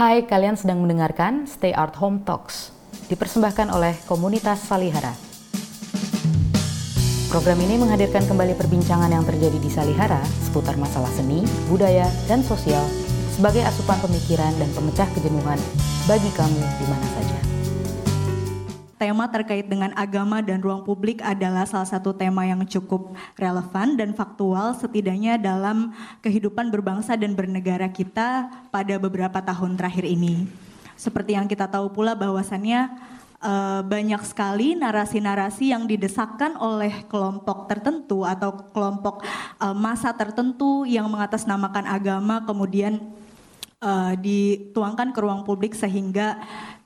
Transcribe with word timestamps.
Hai, 0.00 0.24
kalian 0.24 0.56
sedang 0.56 0.80
mendengarkan 0.80 1.44
Stay 1.44 1.76
Art 1.76 1.92
Home 2.00 2.24
Talks, 2.24 2.72
dipersembahkan 3.12 3.68
oleh 3.68 3.92
komunitas 4.08 4.64
Salihara. 4.64 5.12
Program 7.28 7.60
ini 7.60 7.76
menghadirkan 7.76 8.24
kembali 8.24 8.56
perbincangan 8.56 9.12
yang 9.12 9.28
terjadi 9.28 9.60
di 9.60 9.68
Salihara 9.68 10.24
seputar 10.40 10.80
masalah 10.80 11.12
seni, 11.12 11.44
budaya, 11.68 12.08
dan 12.32 12.40
sosial 12.40 12.80
sebagai 13.36 13.60
asupan 13.60 14.00
pemikiran 14.00 14.56
dan 14.56 14.72
pemecah 14.72 15.08
kejenuhan 15.12 15.60
bagi 16.08 16.32
kamu 16.32 16.64
di 16.80 16.86
mana 16.88 17.06
saja. 17.20 17.39
Tema 19.00 19.24
terkait 19.32 19.64
dengan 19.64 19.96
agama 19.96 20.44
dan 20.44 20.60
ruang 20.60 20.84
publik 20.84 21.24
adalah 21.24 21.64
salah 21.64 21.88
satu 21.88 22.12
tema 22.12 22.44
yang 22.44 22.60
cukup 22.68 23.16
relevan 23.32 23.96
dan 23.96 24.12
faktual 24.12 24.76
setidaknya 24.76 25.40
dalam 25.40 25.96
kehidupan 26.20 26.68
berbangsa 26.68 27.16
dan 27.16 27.32
bernegara 27.32 27.88
kita 27.88 28.52
pada 28.68 29.00
beberapa 29.00 29.40
tahun 29.40 29.80
terakhir 29.80 30.04
ini. 30.04 30.44
Seperti 31.00 31.32
yang 31.32 31.48
kita 31.48 31.64
tahu 31.64 31.88
pula 31.96 32.12
bahwasannya 32.12 32.92
uh, 33.40 33.80
banyak 33.88 34.20
sekali 34.20 34.76
narasi-narasi 34.76 35.72
yang 35.72 35.88
didesakkan 35.88 36.60
oleh 36.60 36.92
kelompok 37.08 37.72
tertentu 37.72 38.28
atau 38.28 38.68
kelompok 38.68 39.24
uh, 39.64 39.72
masa 39.72 40.12
tertentu 40.12 40.84
yang 40.84 41.08
mengatasnamakan 41.08 41.88
agama 41.88 42.44
kemudian 42.44 43.00
uh, 43.80 44.12
dituangkan 44.12 45.16
ke 45.16 45.18
ruang 45.24 45.42
publik 45.42 45.72
sehingga 45.72 46.36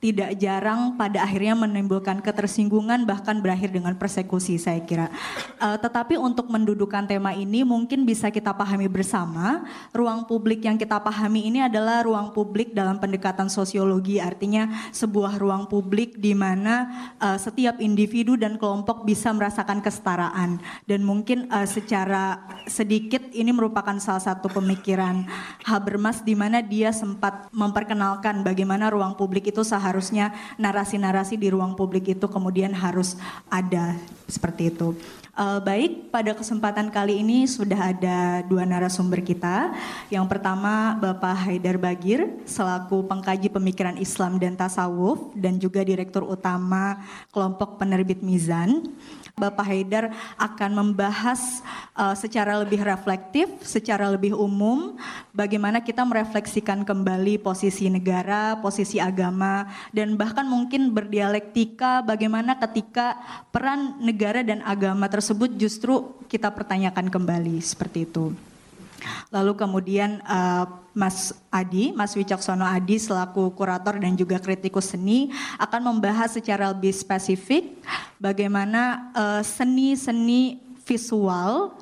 tidak 0.03 0.37
jarang 0.37 0.99
pada 0.99 1.23
akhirnya 1.23 1.55
menimbulkan 1.57 2.19
ketersinggungan 2.21 3.07
bahkan 3.07 3.39
berakhir 3.39 3.71
dengan 3.71 3.95
persekusi 3.97 4.59
saya 4.59 4.83
kira. 4.83 5.07
Uh, 5.57 5.79
tetapi 5.79 6.19
untuk 6.19 6.51
mendudukan 6.51 7.07
tema 7.07 7.33
ini 7.33 7.65
mungkin 7.65 8.03
bisa 8.03 8.29
kita 8.29 8.53
pahami 8.53 8.85
bersama. 8.91 9.63
Ruang 9.95 10.27
publik 10.27 10.67
yang 10.67 10.75
kita 10.77 10.99
pahami 10.99 11.47
ini 11.47 11.63
adalah 11.63 12.05
ruang 12.05 12.35
publik 12.35 12.75
dalam 12.75 12.99
pendekatan 12.99 13.47
sosiologi. 13.47 14.21
Artinya 14.21 14.91
sebuah 14.91 15.39
ruang 15.39 15.65
publik 15.65 16.19
di 16.19 16.37
mana 16.37 17.09
uh, 17.17 17.39
setiap 17.39 17.79
individu 17.79 18.37
dan 18.37 18.59
kelompok 18.59 19.07
bisa 19.07 19.31
merasakan 19.31 19.81
kesetaraan. 19.81 20.61
Dan 20.85 21.01
mungkin 21.01 21.47
uh, 21.49 21.65
secara 21.65 22.45
sedikit 22.69 23.25
ini 23.33 23.49
merupakan 23.49 23.95
salah 23.97 24.21
satu 24.21 24.51
pemikiran 24.51 25.25
Habermas 25.65 26.21
di 26.21 26.37
mana 26.37 26.61
dia 26.61 26.93
sempat 26.93 27.49
memperkenalkan 27.49 28.45
bagaimana 28.45 28.93
ruang 28.93 29.17
publik 29.17 29.49
itu 29.49 29.65
seharusnya 29.65 29.84
seharusnya 29.85 30.33
narasi-narasi 30.57 31.37
di 31.37 31.53
ruang 31.53 31.77
publik 31.77 32.17
itu 32.17 32.25
kemudian 32.25 32.73
harus 32.73 33.13
ada 33.53 33.93
seperti 34.25 34.73
itu. 34.73 34.97
Uh, 35.35 35.59
baik, 35.61 36.09
pada 36.15 36.31
kesempatan 36.31 36.89
kali 36.89 37.19
ini 37.19 37.45
sudah 37.45 37.91
ada 37.93 38.41
dua 38.47 38.63
narasumber 38.65 39.19
kita. 39.21 39.75
Yang 40.09 40.25
pertama 40.31 40.97
Bapak 40.97 41.45
Haidar 41.45 41.77
Bagir 41.77 42.25
selaku 42.47 43.03
pengkaji 43.05 43.51
pemikiran 43.51 43.99
Islam 43.99 44.41
dan 44.41 44.57
tasawuf 44.57 45.35
dan 45.37 45.59
juga 45.61 45.83
Direktur 45.83 46.23
Utama 46.25 47.03
kelompok 47.29 47.77
penerbit 47.77 48.23
Mizan. 48.25 48.89
Bapak 49.35 49.67
Haidar 49.67 50.15
akan 50.39 50.71
membahas 50.71 51.59
uh, 51.91 52.15
secara 52.15 52.55
lebih 52.63 52.79
reflektif, 52.79 53.51
secara 53.67 54.07
lebih 54.07 54.31
umum, 54.31 54.95
bagaimana 55.35 55.83
kita 55.83 56.07
merefleksikan 56.07 56.87
kembali 56.87 57.43
posisi 57.43 57.91
negara, 57.91 58.55
posisi 58.63 58.95
agama, 58.95 59.67
dan 59.91 60.15
bahkan 60.15 60.47
mungkin 60.47 60.95
berdialektika 60.95 61.99
bagaimana 62.07 62.55
ketika 62.63 63.19
peran 63.51 63.99
negara 63.99 64.39
dan 64.39 64.63
agama 64.63 65.11
tersebut 65.11 65.51
justru 65.59 66.15
kita 66.31 66.47
pertanyakan 66.55 67.11
kembali 67.11 67.59
seperti 67.59 68.07
itu. 68.07 68.54
Lalu 69.33 69.53
kemudian 69.57 70.21
uh, 70.25 70.67
Mas 70.95 71.35
Adi, 71.51 71.91
Mas 71.91 72.15
Wicaksono 72.15 72.63
Adi 72.63 73.01
selaku 73.01 73.51
kurator 73.51 73.99
dan 73.99 74.15
juga 74.15 74.39
kritikus 74.39 74.95
seni 74.95 75.33
akan 75.59 75.95
membahas 75.95 76.35
secara 76.35 76.71
lebih 76.71 76.95
spesifik 76.95 77.79
bagaimana 78.19 79.11
uh, 79.11 79.41
seni-seni 79.43 80.61
visual 80.85 81.75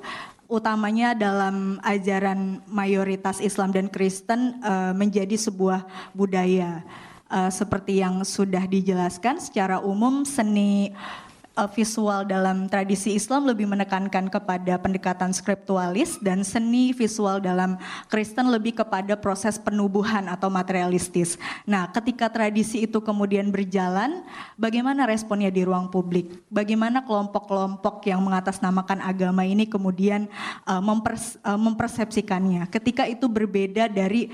utamanya 0.54 1.18
dalam 1.18 1.82
ajaran 1.82 2.62
mayoritas 2.70 3.42
Islam 3.42 3.74
dan 3.74 3.90
Kristen 3.90 4.62
uh, 4.62 4.94
menjadi 4.94 5.34
sebuah 5.34 5.86
budaya. 6.14 6.86
Uh, 7.34 7.50
seperti 7.50 7.98
yang 7.98 8.22
sudah 8.22 8.62
dijelaskan 8.70 9.42
secara 9.42 9.82
umum 9.82 10.22
seni 10.22 10.94
uh, 11.58 11.70
visual 11.70 12.26
dalam 12.26 12.66
tradisi 12.70 13.14
Islam 13.14 13.46
lebih 13.50 13.70
menekankan 13.70 14.30
kepada 14.30 14.78
pendekatan 14.82 15.32
skriptualis 15.34 16.18
dan 16.22 16.42
seni 16.42 16.92
visual 16.94 17.42
dalam 17.42 17.78
Kristen 18.10 18.50
lebih 18.50 18.82
kepada 18.84 19.14
proses 19.18 19.58
penubuhan 19.62 20.30
atau 20.30 20.50
materialistis. 20.50 21.38
Nah, 21.66 21.90
ketika 21.94 22.30
tradisi 22.30 22.86
itu 22.86 23.00
kemudian 23.02 23.50
berjalan, 23.54 24.26
bagaimana 24.58 25.06
responnya 25.06 25.54
di 25.54 25.66
ruang 25.66 25.90
publik? 25.90 26.42
Bagaimana 26.50 27.06
kelompok-kelompok 27.06 28.06
yang 28.10 28.22
mengatasnamakan 28.26 29.02
agama 29.02 29.46
ini 29.46 29.70
kemudian 29.70 30.26
uh, 30.66 30.82
mempers, 30.82 31.38
uh, 31.46 31.58
mempersepsikannya? 31.58 32.70
Ketika 32.70 33.06
itu 33.06 33.26
berbeda 33.30 33.90
dari 33.90 34.30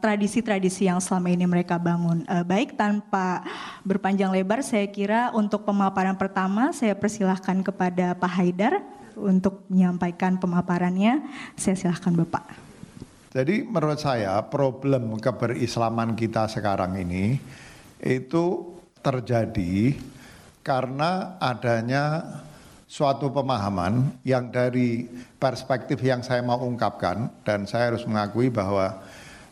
tradisi-tradisi 0.00 0.86
uh, 0.86 0.94
yang 0.94 0.98
selama 1.00 1.28
ini 1.32 1.44
mereka 1.44 1.76
bangun. 1.76 2.24
Uh, 2.28 2.44
baik 2.44 2.76
tanpa 2.78 3.44
berpanjang 3.82 4.30
lebar, 4.32 4.60
saya 4.62 4.86
kira 4.88 5.32
untuk 5.34 5.64
pemaparan 5.66 6.14
pertama 6.16 6.37
pertama 6.38 6.70
saya 6.70 6.94
persilahkan 6.94 7.66
kepada 7.66 8.14
Pak 8.14 8.30
Haidar 8.38 8.78
untuk 9.18 9.66
menyampaikan 9.66 10.38
pemaparannya. 10.38 11.26
Saya 11.58 11.74
silahkan 11.74 12.14
Bapak. 12.14 12.54
Jadi 13.34 13.66
menurut 13.66 13.98
saya 13.98 14.38
problem 14.46 15.18
keberislaman 15.18 16.14
kita 16.14 16.46
sekarang 16.46 16.94
ini 16.94 17.42
itu 17.98 18.70
terjadi 19.02 19.98
karena 20.62 21.42
adanya 21.42 22.22
suatu 22.86 23.34
pemahaman 23.34 24.22
yang 24.22 24.46
dari 24.54 25.10
perspektif 25.42 25.98
yang 26.06 26.22
saya 26.22 26.38
mau 26.46 26.62
ungkapkan 26.62 27.34
dan 27.42 27.66
saya 27.66 27.90
harus 27.90 28.06
mengakui 28.06 28.46
bahwa 28.46 28.94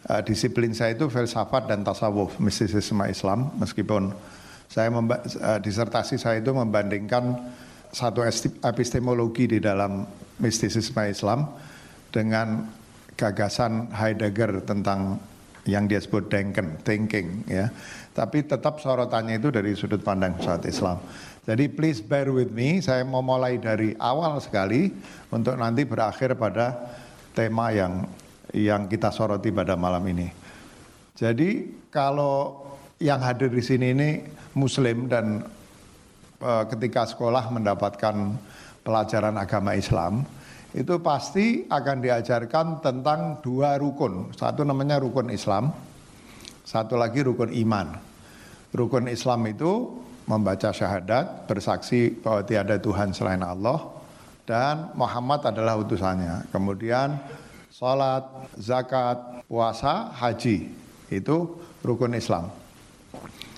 uh, 0.06 0.22
disiplin 0.22 0.70
saya 0.70 0.94
itu 0.94 1.10
filsafat 1.10 1.66
dan 1.66 1.82
tasawuf 1.82 2.38
mistisisme 2.38 3.02
Islam 3.10 3.50
meskipun 3.58 4.14
saya 4.66 4.90
uh, 4.90 5.58
disertasi 5.62 6.18
saya 6.18 6.42
itu 6.42 6.52
membandingkan 6.52 7.38
satu 7.94 8.26
epistemologi 8.66 9.46
di 9.46 9.58
dalam 9.62 10.04
mistisisme 10.42 11.00
Islam 11.08 11.48
dengan 12.12 12.68
gagasan 13.16 13.88
Heidegger 13.94 14.60
tentang 14.66 15.16
yang 15.66 15.90
dia 15.90 15.98
sebut 15.98 16.30
denken, 16.30 16.78
thinking 16.86 17.42
ya. 17.50 17.72
Tapi 18.14 18.46
tetap 18.46 18.78
sorotannya 18.78 19.40
itu 19.42 19.50
dari 19.50 19.74
sudut 19.74 20.00
pandang 20.00 20.38
saat 20.38 20.62
Islam. 20.68 21.02
Jadi 21.46 21.70
please 21.70 22.02
bear 22.02 22.30
with 22.30 22.50
me, 22.50 22.82
saya 22.82 23.06
mau 23.06 23.22
mulai 23.22 23.58
dari 23.58 23.94
awal 24.02 24.42
sekali 24.42 24.90
untuk 25.30 25.54
nanti 25.54 25.86
berakhir 25.86 26.34
pada 26.34 26.74
tema 27.34 27.70
yang 27.70 28.06
yang 28.54 28.90
kita 28.90 29.10
soroti 29.14 29.50
pada 29.50 29.78
malam 29.78 30.02
ini. 30.10 30.28
Jadi 31.14 31.70
kalau 31.90 32.65
yang 32.96 33.20
hadir 33.20 33.52
di 33.52 33.60
sini 33.60 33.92
ini 33.92 34.10
Muslim 34.56 35.08
dan 35.08 35.44
e, 36.40 36.52
ketika 36.72 37.04
sekolah 37.04 37.52
mendapatkan 37.52 38.36
pelajaran 38.80 39.36
agama 39.36 39.76
Islam 39.76 40.24
itu 40.76 41.00
pasti 41.00 41.64
akan 41.68 42.04
diajarkan 42.04 42.84
tentang 42.84 43.40
dua 43.40 43.80
rukun. 43.80 44.32
Satu 44.36 44.60
namanya 44.60 45.00
rukun 45.00 45.32
Islam, 45.32 45.72
satu 46.64 47.00
lagi 47.00 47.24
rukun 47.24 47.52
iman. 47.64 47.96
Rukun 48.76 49.08
Islam 49.08 49.48
itu 49.48 49.96
membaca 50.28 50.74
syahadat, 50.74 51.48
bersaksi 51.48 52.12
bahwa 52.20 52.44
tiada 52.44 52.76
Tuhan 52.76 53.16
selain 53.16 53.40
Allah 53.40 53.88
dan 54.44 54.92
Muhammad 54.92 55.48
adalah 55.48 55.80
utusannya. 55.80 56.52
Kemudian 56.52 57.16
salat, 57.72 58.26
zakat, 58.60 59.46
puasa, 59.48 60.12
haji 60.12 60.68
itu 61.08 61.36
rukun 61.80 62.12
Islam. 62.12 62.65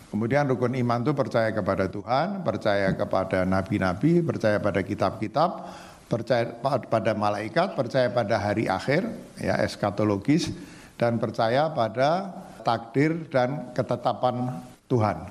Kemudian 0.08 0.48
rukun 0.48 0.72
iman 0.72 1.04
itu 1.04 1.12
percaya 1.12 1.52
kepada 1.52 1.84
Tuhan, 1.84 2.40
percaya 2.40 2.96
kepada 2.96 3.44
nabi-nabi, 3.44 4.24
percaya 4.24 4.56
pada 4.56 4.80
kitab-kitab, 4.80 5.68
percaya 6.08 6.48
pada 6.64 7.12
malaikat, 7.12 7.76
percaya 7.76 8.08
pada 8.08 8.40
hari 8.40 8.64
akhir, 8.64 9.04
ya 9.36 9.60
eskatologis, 9.60 10.48
dan 10.96 11.20
percaya 11.20 11.68
pada 11.76 12.32
takdir 12.64 13.28
dan 13.28 13.76
ketetapan 13.76 14.64
Tuhan. 14.88 15.28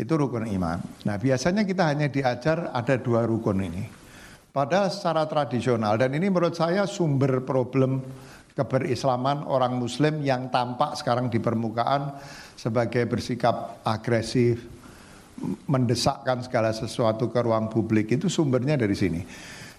Itu 0.00 0.16
rukun 0.16 0.48
iman. 0.48 0.80
Nah 1.04 1.16
biasanya 1.20 1.68
kita 1.68 1.84
hanya 1.92 2.08
diajar 2.08 2.72
ada 2.72 2.96
dua 2.96 3.28
rukun 3.28 3.60
ini. 3.60 3.84
Pada 4.48 4.88
secara 4.88 5.28
tradisional, 5.28 6.00
dan 6.00 6.16
ini 6.16 6.32
menurut 6.32 6.56
saya 6.56 6.88
sumber 6.88 7.44
problem 7.44 8.00
keberislaman 8.56 9.44
orang 9.44 9.76
muslim 9.76 10.24
yang 10.24 10.48
tampak 10.48 10.96
sekarang 10.96 11.28
di 11.28 11.36
permukaan 11.36 12.16
sebagai 12.56 13.04
bersikap 13.04 13.84
agresif, 13.84 14.64
mendesakkan 15.68 16.40
segala 16.40 16.72
sesuatu 16.72 17.28
ke 17.28 17.40
ruang 17.44 17.68
publik 17.68 18.16
itu 18.16 18.32
sumbernya 18.32 18.80
dari 18.80 18.96
sini. 18.96 19.20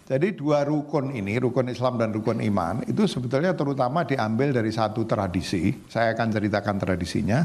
Jadi 0.07 0.39
dua 0.39 0.63
rukun 0.63 1.12
ini, 1.12 1.35
rukun 1.35 1.68
Islam 1.68 2.00
dan 2.00 2.15
rukun 2.15 2.39
iman, 2.39 2.79
itu 2.88 3.03
sebetulnya 3.12 3.51
terutama 3.51 4.07
diambil 4.07 4.56
dari 4.56 4.71
satu 4.71 5.03
tradisi. 5.03 5.75
Saya 5.91 6.15
akan 6.15 6.31
ceritakan 6.31 6.79
tradisinya. 6.79 7.44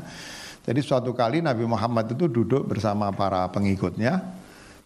Jadi 0.63 0.79
suatu 0.79 1.11
kali 1.11 1.43
Nabi 1.43 1.67
Muhammad 1.67 2.15
itu 2.15 2.31
duduk 2.31 2.71
bersama 2.71 3.11
para 3.11 3.51
pengikutnya. 3.51 4.23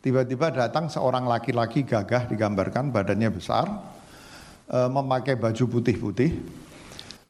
Tiba-tiba 0.01 0.49
datang 0.57 0.89
seorang 0.89 1.29
laki-laki 1.29 1.85
gagah 1.85 2.33
digambarkan 2.33 2.89
badannya 2.89 3.29
besar, 3.29 3.69
eh, 4.73 4.89
memakai 4.89 5.37
baju 5.37 5.65
putih-putih. 5.69 6.33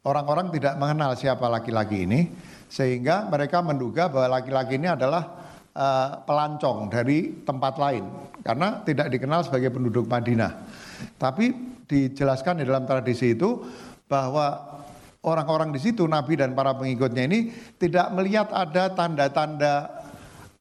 Orang-orang 0.06 0.54
tidak 0.54 0.78
mengenal 0.78 1.18
siapa 1.18 1.50
laki-laki 1.50 2.06
ini, 2.06 2.30
sehingga 2.66 3.26
mereka 3.30 3.62
menduga 3.62 4.10
bahwa 4.10 4.40
laki-laki 4.40 4.78
ini 4.78 4.90
adalah 4.90 5.46
uh, 5.76 6.22
pelancong 6.24 6.90
dari 6.90 7.44
tempat 7.44 7.74
lain 7.78 8.04
karena 8.42 8.82
tidak 8.82 9.12
dikenal 9.12 9.40
sebagai 9.46 9.70
penduduk 9.70 10.08
Madinah. 10.08 10.52
Tapi 11.20 11.52
dijelaskan 11.86 12.60
di 12.60 12.64
dalam 12.66 12.88
tradisi 12.88 13.36
itu 13.36 13.62
bahwa 14.10 14.76
orang-orang 15.26 15.74
di 15.74 15.80
situ 15.82 16.06
Nabi 16.06 16.38
dan 16.38 16.54
para 16.54 16.74
pengikutnya 16.74 17.26
ini 17.26 17.50
tidak 17.78 18.10
melihat 18.14 18.48
ada 18.54 18.94
tanda-tanda 18.94 20.06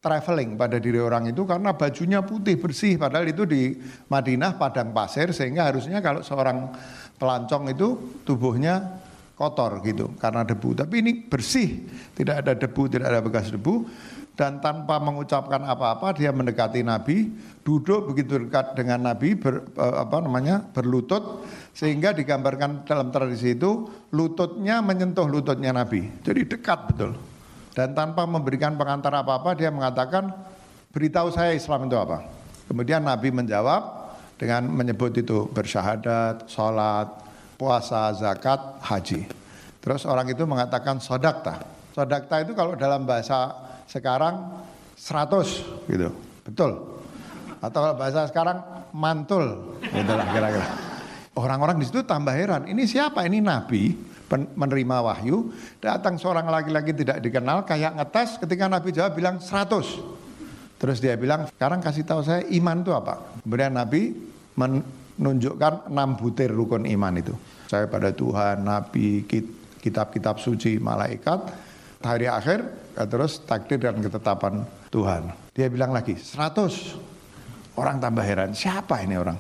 traveling 0.02 0.54
pada 0.54 0.78
diri 0.78 1.02
orang 1.02 1.34
itu 1.34 1.50
karena 1.50 1.74
bajunya 1.74 2.22
putih 2.22 2.62
bersih 2.62 2.94
padahal 2.94 3.26
itu 3.26 3.42
di 3.50 3.74
Madinah 4.06 4.54
padang 4.54 4.94
pasir 4.94 5.34
sehingga 5.34 5.66
harusnya 5.66 5.98
kalau 5.98 6.22
seorang 6.22 6.70
pelancong 7.18 7.74
itu 7.74 8.22
tubuhnya 8.22 9.02
kotor 9.36 9.84
gitu 9.84 10.16
karena 10.18 10.48
debu 10.48 10.74
tapi 10.80 11.04
ini 11.04 11.12
bersih 11.28 11.84
tidak 12.16 12.44
ada 12.44 12.56
debu 12.56 12.82
tidak 12.88 13.08
ada 13.12 13.20
bekas 13.20 13.52
debu 13.52 13.86
dan 14.36 14.60
tanpa 14.60 15.00
mengucapkan 15.00 15.64
apa-apa 15.64 16.12
dia 16.12 16.36
mendekati 16.36 16.84
Nabi, 16.84 17.32
duduk 17.64 18.12
begitu 18.12 18.36
dekat 18.36 18.76
dengan 18.76 19.08
Nabi 19.08 19.32
ber, 19.40 19.64
eh, 19.80 19.96
apa 19.96 20.20
namanya 20.20 20.60
berlutut 20.60 21.48
sehingga 21.72 22.12
digambarkan 22.12 22.84
dalam 22.84 23.16
tradisi 23.16 23.56
itu 23.56 23.88
lututnya 24.12 24.84
menyentuh 24.84 25.24
lututnya 25.24 25.72
Nabi. 25.72 26.12
Jadi 26.20 26.52
dekat 26.52 26.80
betul. 26.92 27.16
Dan 27.76 27.96
tanpa 27.96 28.28
memberikan 28.28 28.76
pengantar 28.76 29.16
apa-apa 29.16 29.56
dia 29.56 29.72
mengatakan 29.72 30.32
beritahu 30.92 31.32
saya 31.32 31.56
Islam 31.56 31.88
itu 31.88 31.96
apa. 31.96 32.28
Kemudian 32.68 33.08
Nabi 33.08 33.32
menjawab 33.32 34.12
dengan 34.36 34.68
menyebut 34.68 35.16
itu 35.16 35.48
bersyahadat, 35.48 36.52
sholat, 36.52 37.08
puasa, 37.56 38.12
zakat, 38.16 38.80
haji. 38.84 39.28
Terus 39.80 40.04
orang 40.08 40.28
itu 40.32 40.44
mengatakan 40.44 41.00
sodakta. 41.00 41.62
Sodakta 41.96 42.44
itu 42.44 42.52
kalau 42.58 42.76
dalam 42.76 43.08
bahasa 43.08 43.54
sekarang 43.88 44.66
100 44.98 45.88
gitu. 45.88 46.10
Betul. 46.46 46.72
Atau 47.64 47.80
kalau 47.82 47.96
bahasa 47.98 48.28
sekarang 48.30 48.62
mantul 48.94 49.78
gitu 49.82 50.12
lah 50.14 50.28
kira-kira. 50.30 50.68
Orang-orang 51.36 51.80
di 51.80 51.86
situ 51.88 52.00
tambah 52.08 52.32
heran, 52.32 52.64
ini 52.72 52.88
siapa? 52.88 53.28
Ini 53.28 53.44
nabi 53.44 53.92
menerima 54.34 54.98
wahyu, 55.06 55.54
datang 55.78 56.18
seorang 56.18 56.50
laki-laki 56.50 56.96
tidak 56.96 57.22
dikenal 57.22 57.62
kayak 57.68 57.94
ngetes 57.94 58.42
ketika 58.42 58.66
Nabi 58.66 58.90
jawab 58.90 59.14
bilang 59.14 59.38
100. 59.38 60.82
Terus 60.82 60.98
dia 61.00 61.16
bilang, 61.16 61.48
sekarang 61.56 61.80
kasih 61.80 62.04
tahu 62.04 62.26
saya 62.26 62.42
iman 62.52 62.84
itu 62.84 62.92
apa? 62.92 63.22
Kemudian 63.46 63.72
Nabi 63.72 64.12
menunjukkan 65.16 65.92
enam 65.92 66.20
butir 66.20 66.52
rukun 66.52 66.84
iman 66.84 67.14
itu. 67.16 67.36
Saya 67.66 67.88
pada 67.88 68.12
Tuhan, 68.12 68.62
Nabi, 68.62 69.26
kitab-kitab 69.80 70.38
suci, 70.38 70.78
malaikat, 70.78 71.40
hari 72.06 72.30
akhir 72.30 72.62
ya 72.94 73.04
terus 73.10 73.42
takdir 73.44 73.82
dan 73.82 73.98
ketetapan 74.00 74.64
Tuhan. 74.94 75.34
Dia 75.52 75.68
bilang 75.68 75.92
lagi 75.92 76.14
100 76.16 77.76
orang 77.76 77.98
tambah 78.00 78.24
heran 78.24 78.54
siapa 78.54 79.02
ini 79.02 79.18
orang? 79.18 79.38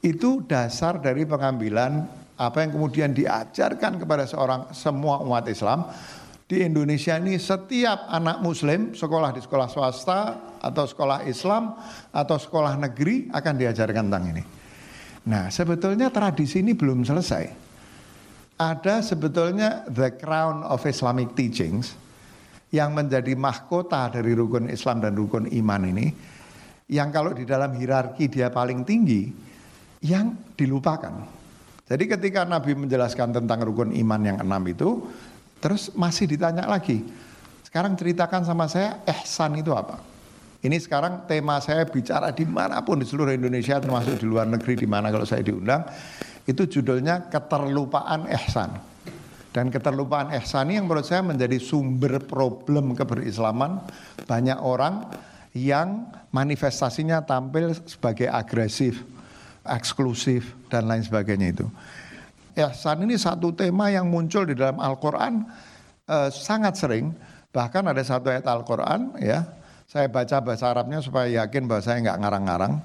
Itu 0.00 0.46
dasar 0.48 0.96
dari 1.02 1.28
pengambilan 1.28 2.20
apa 2.40 2.64
yang 2.64 2.72
kemudian 2.72 3.12
diajarkan 3.12 4.00
kepada 4.00 4.24
seorang 4.24 4.72
semua 4.72 5.20
umat 5.20 5.44
Islam 5.44 5.84
di 6.48 6.64
Indonesia 6.64 7.20
ini 7.20 7.36
setiap 7.36 8.08
anak 8.08 8.40
muslim 8.40 8.96
sekolah 8.96 9.30
di 9.36 9.44
sekolah 9.44 9.68
swasta 9.68 10.20
atau 10.58 10.84
sekolah 10.88 11.28
Islam 11.28 11.76
atau 12.10 12.36
sekolah 12.40 12.80
negeri 12.80 13.28
akan 13.28 13.54
diajarkan 13.60 14.08
tentang 14.08 14.24
ini. 14.32 14.59
Nah 15.28 15.52
sebetulnya 15.52 16.08
tradisi 16.08 16.64
ini 16.64 16.72
belum 16.72 17.04
selesai 17.04 17.70
ada 18.60 19.00
sebetulnya 19.00 19.88
the 19.88 20.12
crown 20.20 20.60
of 20.68 20.84
Islamic 20.84 21.32
teachings 21.32 21.96
yang 22.68 22.92
menjadi 22.92 23.32
mahkota 23.32 24.12
dari 24.12 24.36
rukun 24.36 24.68
Islam 24.68 25.00
dan 25.00 25.16
rukun 25.16 25.48
iman 25.48 25.82
ini 25.88 26.12
yang 26.92 27.08
kalau 27.08 27.32
di 27.32 27.48
dalam 27.48 27.72
hierarki 27.72 28.28
dia 28.28 28.52
paling 28.52 28.84
tinggi 28.84 29.32
yang 30.04 30.36
dilupakan. 30.52 31.40
Jadi 31.88 32.04
ketika 32.04 32.44
Nabi 32.44 32.76
menjelaskan 32.76 33.32
tentang 33.32 33.64
rukun 33.64 33.96
iman 33.96 34.20
yang 34.20 34.38
enam 34.44 34.62
itu 34.68 35.08
terus 35.58 35.88
masih 35.96 36.28
ditanya 36.28 36.68
lagi. 36.68 37.00
Sekarang 37.64 37.96
ceritakan 37.96 38.44
sama 38.44 38.68
saya 38.68 39.00
ihsan 39.08 39.56
itu 39.56 39.72
apa? 39.72 40.09
Ini 40.60 40.76
sekarang 40.76 41.24
tema 41.24 41.56
saya 41.64 41.88
bicara 41.88 42.28
di 42.36 42.44
mana 42.44 42.84
pun 42.84 43.00
di 43.00 43.08
seluruh 43.08 43.32
Indonesia 43.32 43.80
termasuk 43.80 44.20
di 44.20 44.28
luar 44.28 44.44
negeri 44.44 44.76
di 44.76 44.84
mana 44.84 45.08
kalau 45.08 45.24
saya 45.24 45.40
diundang 45.40 45.88
itu 46.44 46.68
judulnya 46.68 47.32
keterlupaan 47.32 48.28
ihsan. 48.28 48.76
Dan 49.50 49.72
keterlupaan 49.72 50.30
ihsan 50.36 50.68
ini 50.68 50.78
yang 50.78 50.86
menurut 50.86 51.08
saya 51.08 51.24
menjadi 51.24 51.56
sumber 51.58 52.22
problem 52.22 52.92
keberislaman 52.92 53.82
banyak 54.28 54.60
orang 54.60 55.08
yang 55.56 56.06
manifestasinya 56.30 57.24
tampil 57.26 57.74
sebagai 57.88 58.30
agresif, 58.30 59.02
eksklusif 59.66 60.54
dan 60.70 60.86
lain 60.86 61.02
sebagainya 61.02 61.56
itu. 61.56 61.66
Ihsan 62.54 63.02
ini 63.08 63.16
satu 63.16 63.50
tema 63.56 63.88
yang 63.88 64.06
muncul 64.06 64.44
di 64.44 64.54
dalam 64.54 64.76
Al-Qur'an 64.76 65.42
eh, 66.04 66.28
sangat 66.30 66.76
sering, 66.76 67.10
bahkan 67.48 67.82
ada 67.88 68.04
satu 68.04 68.28
ayat 68.28 68.44
Al-Qur'an 68.44 69.16
ya. 69.18 69.59
Saya 69.90 70.06
baca 70.06 70.38
bahasa 70.38 70.70
Arabnya 70.70 71.02
supaya 71.02 71.42
yakin 71.42 71.66
bahwa 71.66 71.82
saya 71.82 71.98
nggak 71.98 72.18
ngarang-ngarang. 72.22 72.78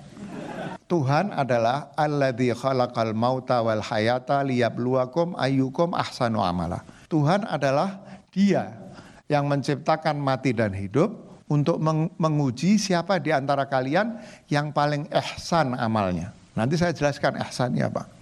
Tuhan 0.90 1.38
adalah 1.38 1.94
alladzi 1.94 2.50
khalaqal 2.50 3.14
mauta 3.14 3.62
wal 3.62 3.78
hayata 3.78 4.42
liyabluwakum 4.42 5.38
ayyukum 5.38 5.94
ahsanu 5.94 6.42
amala. 6.42 6.82
Tuhan 7.06 7.46
adalah 7.46 8.02
Dia 8.34 8.74
yang 9.30 9.46
menciptakan 9.46 10.18
mati 10.18 10.58
dan 10.58 10.74
hidup 10.74 11.14
untuk 11.46 11.78
menguji 12.18 12.82
siapa 12.82 13.22
di 13.22 13.30
antara 13.30 13.70
kalian 13.70 14.18
yang 14.50 14.74
paling 14.74 15.06
ihsan 15.14 15.78
amalnya. 15.78 16.34
Nanti 16.58 16.74
saya 16.74 16.90
jelaskan 16.90 17.38
ihsannya 17.38 17.86
apa. 17.86 18.15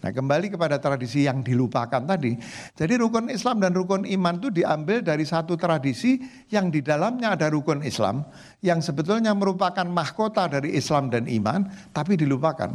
Nah 0.00 0.10
kembali 0.16 0.48
kepada 0.48 0.80
tradisi 0.80 1.28
yang 1.28 1.44
dilupakan 1.44 2.00
tadi. 2.00 2.32
Jadi 2.72 2.94
rukun 2.96 3.28
Islam 3.28 3.60
dan 3.60 3.76
rukun 3.76 4.08
iman 4.08 4.34
itu 4.40 4.48
diambil 4.48 5.04
dari 5.04 5.28
satu 5.28 5.60
tradisi 5.60 6.16
yang 6.48 6.72
di 6.72 6.80
dalamnya 6.80 7.36
ada 7.36 7.52
rukun 7.52 7.84
Islam. 7.84 8.24
Yang 8.64 8.92
sebetulnya 8.92 9.36
merupakan 9.36 9.84
mahkota 9.84 10.48
dari 10.48 10.72
Islam 10.72 11.12
dan 11.12 11.28
iman 11.28 11.68
tapi 11.92 12.16
dilupakan. 12.16 12.72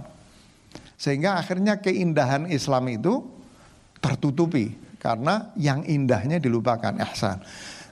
Sehingga 0.96 1.42
akhirnya 1.42 1.82
keindahan 1.82 2.46
Islam 2.54 2.86
itu 2.94 3.26
tertutupi. 3.98 4.78
Karena 5.02 5.54
yang 5.58 5.86
indahnya 5.86 6.42
dilupakan, 6.42 6.98
ihsan. 7.10 7.38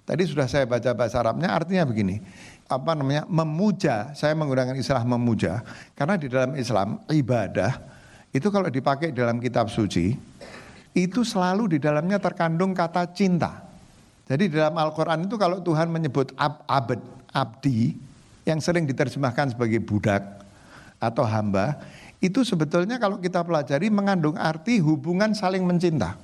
Tadi 0.02 0.24
sudah 0.26 0.50
saya 0.50 0.66
baca 0.66 0.94
bahasa 0.98 1.22
Arabnya 1.22 1.54
artinya 1.54 1.86
begini 1.86 2.18
apa 2.74 2.96
namanya 2.96 3.24
memuja 3.28 4.16
saya 4.18 4.34
menggunakan 4.34 4.74
istilah 4.80 5.06
memuja 5.06 5.62
karena 5.94 6.16
di 6.18 6.28
dalam 6.32 6.58
Islam 6.58 7.04
ibadah 7.12 7.93
itu 8.34 8.50
kalau 8.50 8.68
dipakai 8.68 9.14
dalam 9.14 9.38
kitab 9.38 9.70
suci, 9.70 10.18
itu 10.98 11.22
selalu 11.22 11.78
di 11.78 11.78
dalamnya 11.78 12.18
terkandung 12.18 12.74
kata 12.74 13.14
cinta. 13.14 13.62
Jadi 14.26 14.50
dalam 14.50 14.74
Al-Quran 14.74 15.30
itu 15.30 15.38
kalau 15.38 15.62
Tuhan 15.62 15.94
menyebut 15.94 16.34
ab, 16.34 16.66
abad, 16.66 16.98
abdi, 17.30 17.94
yang 18.44 18.58
sering 18.58 18.90
diterjemahkan 18.90 19.54
sebagai 19.54 19.78
budak 19.86 20.26
atau 20.98 21.24
hamba, 21.30 21.78
itu 22.24 22.42
sebetulnya 22.42 22.98
kalau 22.98 23.20
kita 23.22 23.44
pelajari 23.44 23.94
mengandung 23.94 24.40
arti 24.40 24.80
hubungan 24.82 25.36
saling 25.36 25.62
mencinta. 25.62 26.16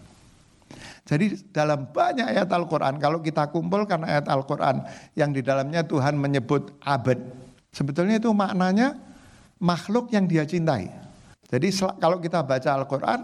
Jadi 1.04 1.42
dalam 1.50 1.90
banyak 1.90 2.26
ayat 2.38 2.50
Al-Quran, 2.50 3.02
kalau 3.02 3.20
kita 3.20 3.50
kumpulkan 3.50 4.06
ayat 4.06 4.30
Al-Quran 4.30 4.86
yang 5.18 5.34
di 5.34 5.42
dalamnya 5.42 5.82
Tuhan 5.82 6.16
menyebut 6.16 6.74
abad, 6.86 7.18
sebetulnya 7.74 8.22
itu 8.22 8.30
maknanya 8.30 8.94
makhluk 9.58 10.14
yang 10.14 10.30
dia 10.30 10.46
cintai. 10.46 11.09
Jadi 11.50 11.74
kalau 11.98 12.22
kita 12.22 12.46
baca 12.46 12.70
Al-Quran 12.78 13.20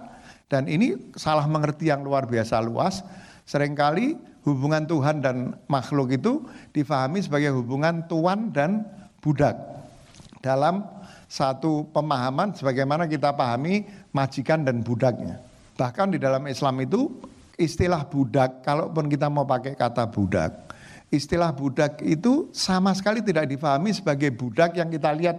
dan 0.50 0.65
ini 0.65 0.98
salah 1.13 1.46
mengerti 1.46 1.94
yang 1.94 2.01
luar 2.01 2.25
biasa 2.25 2.58
luas, 2.65 3.05
sering 3.46 3.77
kali 3.77 4.17
hubungan 4.46 4.86
Tuhan 4.86 5.22
dan 5.22 5.58
makhluk 5.70 6.13
itu 6.13 6.41
difahami 6.74 7.22
sebagai 7.22 7.53
hubungan 7.53 8.05
tuan 8.10 8.50
dan 8.50 8.86
budak. 9.22 9.58
Dalam 10.41 10.86
satu 11.25 11.89
pemahaman 11.89 12.53
sebagaimana 12.53 13.10
kita 13.10 13.34
pahami 13.34 13.86
majikan 14.13 14.62
dan 14.62 14.86
budaknya. 14.86 15.41
Bahkan 15.75 16.13
di 16.13 16.20
dalam 16.22 16.46
Islam 16.46 16.77
itu 16.86 17.10
istilah 17.58 18.05
budak, 18.05 18.62
kalaupun 18.62 19.10
kita 19.10 19.27
mau 19.27 19.44
pakai 19.44 19.74
kata 19.74 20.05
budak, 20.08 20.53
istilah 21.10 21.51
budak 21.51 22.00
itu 22.05 22.48
sama 22.53 22.94
sekali 22.94 23.25
tidak 23.25 23.50
difahami 23.50 23.91
sebagai 23.91 24.29
budak 24.32 24.77
yang 24.77 24.88
kita 24.94 25.10
lihat 25.12 25.38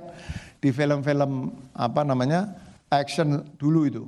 di 0.58 0.74
film-film 0.74 1.54
apa 1.72 2.02
namanya 2.02 2.65
action 2.90 3.42
dulu 3.58 3.80
itu. 3.86 4.02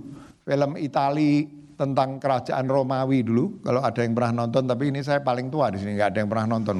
Film 0.47 0.79
Itali 0.81 1.45
tentang 1.79 2.19
kerajaan 2.19 2.67
Romawi 2.67 3.23
dulu. 3.23 3.63
Kalau 3.63 3.81
ada 3.85 4.01
yang 4.03 4.13
pernah 4.17 4.45
nonton, 4.45 4.67
tapi 4.67 4.91
ini 4.91 5.01
saya 5.05 5.23
paling 5.23 5.47
tua 5.53 5.71
di 5.71 5.79
sini, 5.79 5.95
nggak 5.95 6.11
ada 6.15 6.19
yang 6.25 6.31
pernah 6.31 6.47
nonton. 6.59 6.77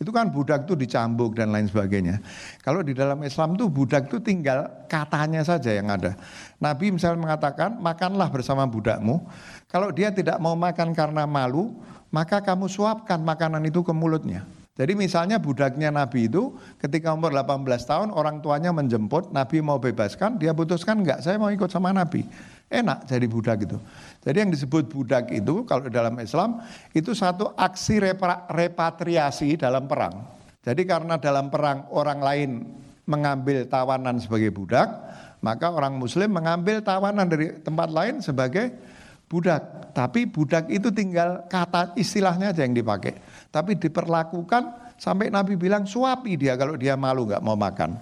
Itu 0.00 0.16
kan 0.16 0.32
budak 0.32 0.64
itu 0.64 0.76
dicambuk 0.76 1.36
dan 1.36 1.52
lain 1.52 1.68
sebagainya. 1.68 2.24
Kalau 2.64 2.80
di 2.80 2.96
dalam 2.96 3.20
Islam 3.20 3.52
tuh 3.52 3.68
budak 3.68 4.08
itu 4.08 4.16
tinggal 4.20 4.64
katanya 4.88 5.44
saja 5.44 5.76
yang 5.76 5.92
ada. 5.92 6.16
Nabi 6.56 6.88
misalnya 6.88 7.20
mengatakan, 7.20 7.76
makanlah 7.76 8.32
bersama 8.32 8.64
budakmu. 8.64 9.20
Kalau 9.68 9.92
dia 9.92 10.08
tidak 10.08 10.40
mau 10.40 10.56
makan 10.56 10.96
karena 10.96 11.28
malu, 11.28 11.76
maka 12.08 12.40
kamu 12.40 12.66
suapkan 12.72 13.20
makanan 13.20 13.60
itu 13.68 13.84
ke 13.84 13.92
mulutnya. 13.92 14.44
Jadi 14.80 14.96
misalnya 14.96 15.36
budaknya 15.36 15.92
Nabi 15.92 16.24
itu 16.24 16.56
ketika 16.80 17.12
umur 17.12 17.36
18 17.36 17.68
tahun 17.84 18.08
orang 18.16 18.40
tuanya 18.40 18.72
menjemput, 18.72 19.28
Nabi 19.28 19.60
mau 19.60 19.76
bebaskan, 19.76 20.40
dia 20.40 20.56
putuskan 20.56 21.04
enggak, 21.04 21.20
saya 21.20 21.36
mau 21.36 21.52
ikut 21.52 21.68
sama 21.68 21.92
Nabi. 21.92 22.24
Enak 22.72 23.04
jadi 23.04 23.28
budak 23.28 23.60
itu. 23.68 23.76
Jadi 24.24 24.36
yang 24.40 24.48
disebut 24.48 24.88
budak 24.88 25.28
itu 25.36 25.68
kalau 25.68 25.84
dalam 25.92 26.16
Islam 26.16 26.64
itu 26.96 27.12
satu 27.12 27.52
aksi 27.60 28.00
repatriasi 28.48 29.60
dalam 29.60 29.84
perang. 29.84 30.24
Jadi 30.64 30.88
karena 30.88 31.20
dalam 31.20 31.52
perang 31.52 31.84
orang 31.92 32.20
lain 32.24 32.50
mengambil 33.04 33.68
tawanan 33.68 34.16
sebagai 34.16 34.48
budak, 34.48 34.88
maka 35.44 35.68
orang 35.68 36.00
muslim 36.00 36.32
mengambil 36.32 36.80
tawanan 36.80 37.28
dari 37.28 37.52
tempat 37.60 37.92
lain 37.92 38.24
sebagai 38.24 38.72
budak. 39.30 39.94
Tapi 39.94 40.26
budak 40.26 40.66
itu 40.66 40.90
tinggal 40.90 41.46
kata 41.46 41.94
istilahnya 41.94 42.50
aja 42.50 42.66
yang 42.66 42.74
dipakai. 42.74 43.14
Tapi 43.54 43.78
diperlakukan 43.78 44.94
sampai 44.98 45.30
Nabi 45.30 45.54
bilang 45.54 45.86
suapi 45.86 46.34
dia 46.34 46.58
kalau 46.58 46.74
dia 46.74 46.98
malu 46.98 47.30
nggak 47.30 47.42
mau 47.46 47.54
makan. 47.54 47.94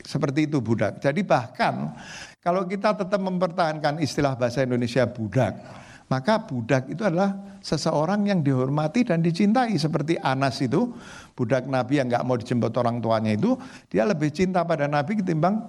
Seperti 0.00 0.46
itu 0.46 0.62
budak. 0.62 1.02
Jadi 1.02 1.26
bahkan 1.26 1.92
kalau 2.40 2.64
kita 2.64 2.96
tetap 2.96 3.20
mempertahankan 3.20 4.00
istilah 4.00 4.32
bahasa 4.32 4.64
Indonesia 4.64 5.04
budak, 5.04 5.60
maka 6.08 6.40
budak 6.40 6.88
itu 6.88 7.04
adalah 7.04 7.36
seseorang 7.60 8.24
yang 8.24 8.40
dihormati 8.40 9.04
dan 9.04 9.20
dicintai 9.20 9.76
seperti 9.76 10.16
Anas 10.16 10.56
itu 10.64 10.88
budak 11.36 11.68
Nabi 11.68 12.00
yang 12.00 12.08
nggak 12.08 12.24
mau 12.24 12.40
dijemput 12.40 12.72
orang 12.80 13.04
tuanya 13.04 13.36
itu 13.36 13.60
dia 13.92 14.08
lebih 14.08 14.32
cinta 14.32 14.64
pada 14.64 14.88
Nabi 14.88 15.20
ketimbang 15.20 15.60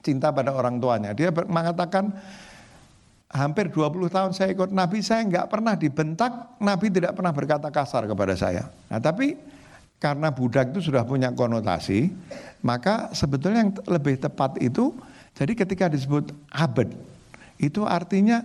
cinta 0.00 0.32
pada 0.32 0.56
orang 0.56 0.80
tuanya. 0.80 1.12
Dia 1.12 1.28
mengatakan 1.28 2.08
hampir 3.30 3.70
20 3.70 4.10
tahun 4.10 4.30
saya 4.34 4.50
ikut 4.50 4.74
Nabi 4.74 5.00
saya 5.06 5.22
nggak 5.22 5.46
pernah 5.46 5.78
dibentak, 5.78 6.58
Nabi 6.58 6.90
tidak 6.90 7.14
pernah 7.14 7.30
berkata 7.30 7.70
kasar 7.70 8.10
kepada 8.10 8.34
saya. 8.34 8.66
Nah 8.90 8.98
tapi 8.98 9.38
karena 10.02 10.34
budak 10.34 10.74
itu 10.74 10.90
sudah 10.90 11.06
punya 11.06 11.30
konotasi, 11.30 12.10
maka 12.60 13.14
sebetulnya 13.14 13.62
yang 13.68 13.72
lebih 13.86 14.18
tepat 14.18 14.58
itu 14.58 14.90
jadi 15.38 15.54
ketika 15.54 15.86
disebut 15.86 16.34
abad, 16.50 16.90
itu 17.56 17.86
artinya 17.86 18.42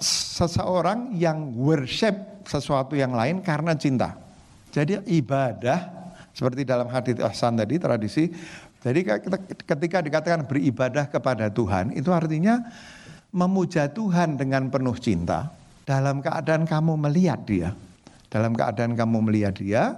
seseorang 0.00 1.12
yang 1.16 1.52
worship 1.52 2.42
sesuatu 2.48 2.96
yang 2.96 3.12
lain 3.12 3.44
karena 3.44 3.76
cinta. 3.76 4.16
Jadi 4.72 5.04
ibadah 5.04 5.84
seperti 6.32 6.64
dalam 6.64 6.88
hadits 6.88 7.20
Ahsan 7.20 7.60
tadi 7.60 7.76
tradisi. 7.76 8.30
Jadi 8.78 9.02
ketika 9.66 9.98
dikatakan 9.98 10.46
beribadah 10.46 11.10
kepada 11.10 11.50
Tuhan 11.50 11.98
itu 11.98 12.14
artinya 12.14 12.62
memuja 13.32 13.90
Tuhan 13.92 14.40
dengan 14.40 14.72
penuh 14.72 14.96
cinta 14.96 15.52
dalam 15.84 16.20
keadaan 16.20 16.64
kamu 16.68 16.96
melihat 17.08 17.40
dia. 17.44 17.70
Dalam 18.28 18.52
keadaan 18.52 18.92
kamu 18.92 19.24
melihat 19.24 19.56
dia 19.56 19.96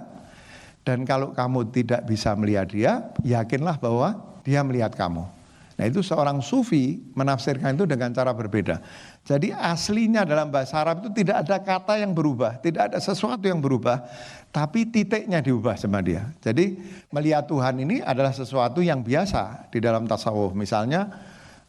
dan 0.81 1.05
kalau 1.05 1.35
kamu 1.35 1.69
tidak 1.69 2.07
bisa 2.09 2.33
melihat 2.33 2.67
dia, 2.71 2.91
yakinlah 3.21 3.77
bahwa 3.77 4.17
dia 4.41 4.65
melihat 4.65 4.95
kamu. 4.97 5.27
Nah 5.77 5.89
itu 5.89 6.05
seorang 6.05 6.45
sufi 6.45 7.01
menafsirkan 7.17 7.73
itu 7.73 7.89
dengan 7.89 8.13
cara 8.13 8.33
berbeda. 8.33 8.81
Jadi 9.25 9.49
aslinya 9.49 10.25
dalam 10.25 10.53
bahasa 10.53 10.77
Arab 10.77 11.01
itu 11.01 11.09
tidak 11.13 11.45
ada 11.45 11.57
kata 11.57 12.01
yang 12.01 12.13
berubah, 12.13 12.61
tidak 12.61 12.93
ada 12.93 12.99
sesuatu 13.01 13.45
yang 13.49 13.61
berubah, 13.61 14.05
tapi 14.53 14.89
titiknya 14.89 15.41
diubah 15.41 15.77
sama 15.77 16.01
dia. 16.05 16.29
Jadi 16.41 16.77
melihat 17.09 17.49
Tuhan 17.49 17.81
ini 17.81 18.01
adalah 18.01 18.33
sesuatu 18.33 18.81
yang 18.81 19.01
biasa 19.01 19.73
di 19.73 19.81
dalam 19.81 20.05
tasawuf. 20.05 20.53
Misalnya 20.53 21.09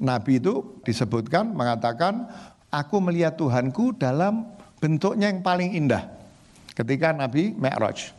Nabi 0.03 0.43
itu 0.43 0.83
disebutkan 0.83 1.55
mengatakan, 1.55 2.27
aku 2.75 2.99
melihat 2.99 3.39
Tuhanku 3.39 3.95
dalam 3.95 4.51
bentuknya 4.83 5.31
yang 5.31 5.47
paling 5.47 5.79
indah. 5.79 6.11
Ketika 6.75 7.15
Nabi 7.15 7.55
Mi'raj. 7.55 8.11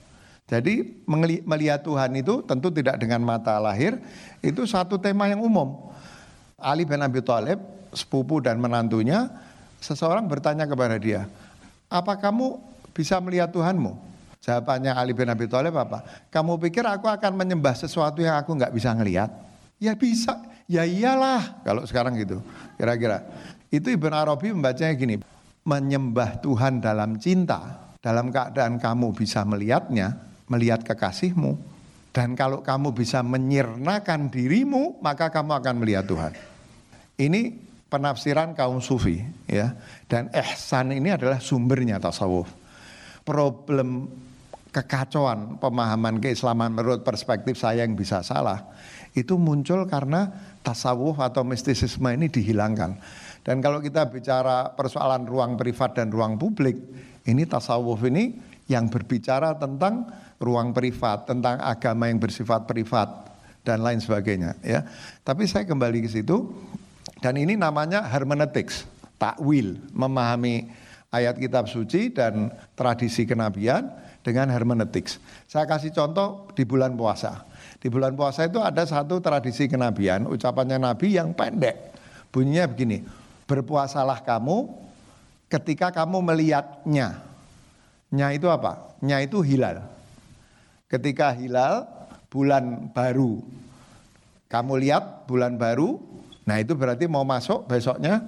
Jadi 0.48 1.04
melihat 1.44 1.84
Tuhan 1.84 2.14
itu 2.16 2.44
tentu 2.44 2.72
tidak 2.72 3.00
dengan 3.00 3.20
mata 3.24 3.60
lahir, 3.60 4.00
itu 4.40 4.64
satu 4.64 4.96
tema 4.96 5.28
yang 5.28 5.44
umum. 5.44 5.92
Ali 6.60 6.88
bin 6.88 7.04
Abi 7.04 7.20
Thalib, 7.20 7.60
sepupu 7.92 8.40
dan 8.40 8.60
menantunya, 8.60 9.28
seseorang 9.84 10.24
bertanya 10.28 10.64
kepada 10.64 10.96
dia, 10.96 11.28
apa 11.92 12.16
kamu 12.16 12.60
bisa 12.96 13.20
melihat 13.20 13.52
Tuhanmu? 13.52 13.98
Jawabannya 14.44 14.92
Ali 14.92 15.16
bin 15.16 15.32
Abi 15.32 15.48
Thalib 15.48 15.76
apa? 15.80 16.04
Kamu 16.28 16.60
pikir 16.60 16.84
aku 16.84 17.08
akan 17.08 17.32
menyembah 17.40 17.74
sesuatu 17.80 18.20
yang 18.20 18.36
aku 18.40 18.52
nggak 18.56 18.76
bisa 18.76 18.92
ngelihat? 18.92 19.32
Ya 19.80 19.96
bisa, 19.96 20.38
ya 20.68 20.84
iyalah 20.88 21.64
kalau 21.64 21.84
sekarang 21.84 22.16
gitu, 22.20 22.40
kira-kira. 22.80 23.24
Itu 23.74 23.90
Ibn 23.90 24.14
Arabi 24.14 24.54
membacanya 24.54 24.94
gini, 24.94 25.16
menyembah 25.66 26.44
Tuhan 26.44 26.84
dalam 26.84 27.18
cinta, 27.18 27.94
dalam 28.04 28.30
keadaan 28.30 28.78
kamu 28.78 29.16
bisa 29.18 29.42
melihatnya, 29.48 30.14
melihat 30.52 30.86
kekasihmu. 30.86 31.74
Dan 32.14 32.38
kalau 32.38 32.62
kamu 32.62 32.94
bisa 32.94 33.26
menyirnakan 33.26 34.30
dirimu, 34.30 35.02
maka 35.02 35.34
kamu 35.34 35.58
akan 35.58 35.76
melihat 35.82 36.06
Tuhan. 36.06 36.34
Ini 37.18 37.42
penafsiran 37.90 38.54
kaum 38.54 38.78
sufi 38.82 39.22
ya. 39.50 39.74
Dan 40.06 40.30
ihsan 40.30 40.94
ini 40.94 41.10
adalah 41.10 41.42
sumbernya 41.42 41.98
tasawuf. 41.98 42.46
Problem 43.26 44.06
kekacauan 44.74 45.62
pemahaman 45.62 46.18
keislaman 46.18 46.74
menurut 46.74 47.06
perspektif 47.06 47.62
saya 47.62 47.86
yang 47.86 47.94
bisa 47.94 48.26
salah 48.26 48.74
itu 49.14 49.38
muncul 49.38 49.86
karena 49.86 50.34
tasawuf 50.66 51.22
atau 51.22 51.46
mistisisme 51.46 52.10
ini 52.10 52.28
dihilangkan. 52.34 52.98
Dan 53.46 53.62
kalau 53.62 53.78
kita 53.78 54.10
bicara 54.10 54.74
persoalan 54.74 55.30
ruang 55.30 55.54
privat 55.54 56.02
dan 56.02 56.10
ruang 56.10 56.42
publik, 56.42 56.80
ini 57.30 57.46
tasawuf 57.46 58.02
ini 58.10 58.34
yang 58.66 58.90
berbicara 58.90 59.54
tentang 59.60 60.10
ruang 60.42 60.74
privat, 60.74 61.30
tentang 61.30 61.62
agama 61.62 62.10
yang 62.10 62.18
bersifat 62.18 62.66
privat 62.66 63.30
dan 63.62 63.86
lain 63.86 64.02
sebagainya 64.02 64.58
ya. 64.66 64.82
Tapi 65.22 65.46
saya 65.46 65.68
kembali 65.70 66.04
ke 66.04 66.10
situ 66.10 66.50
dan 67.22 67.38
ini 67.38 67.54
namanya 67.54 68.04
hermeneutics, 68.10 68.88
takwil, 69.22 69.78
memahami 69.94 70.72
ayat 71.14 71.38
kitab 71.38 71.70
suci 71.70 72.10
dan 72.10 72.50
tradisi 72.74 73.28
kenabian 73.30 73.92
dengan 74.24 74.50
hermeneutics. 74.50 75.20
Saya 75.46 75.68
kasih 75.68 75.92
contoh 75.92 76.50
di 76.56 76.64
bulan 76.64 76.96
puasa. 76.96 77.44
Di 77.78 77.92
bulan 77.92 78.16
puasa 78.16 78.48
itu 78.48 78.64
ada 78.64 78.88
satu 78.88 79.20
tradisi 79.20 79.68
kenabian, 79.68 80.24
ucapannya 80.26 80.80
Nabi 80.80 81.20
yang 81.20 81.36
pendek. 81.36 81.92
Bunyinya 82.32 82.66
begini, 82.66 83.04
berpuasalah 83.46 84.24
kamu 84.24 84.72
ketika 85.52 85.92
kamu 85.92 86.24
melihatnya. 86.24 87.20
Nya 88.10 88.32
itu 88.32 88.48
apa? 88.48 88.96
Nya 89.04 89.20
itu 89.20 89.44
hilal. 89.44 89.84
Ketika 90.88 91.36
hilal 91.36 91.86
bulan 92.32 92.90
baru, 92.96 93.44
kamu 94.48 94.74
lihat 94.80 95.28
bulan 95.28 95.60
baru, 95.60 96.00
nah 96.48 96.62
itu 96.62 96.74
berarti 96.78 97.06
mau 97.10 97.26
masuk 97.28 97.68
besoknya 97.68 98.22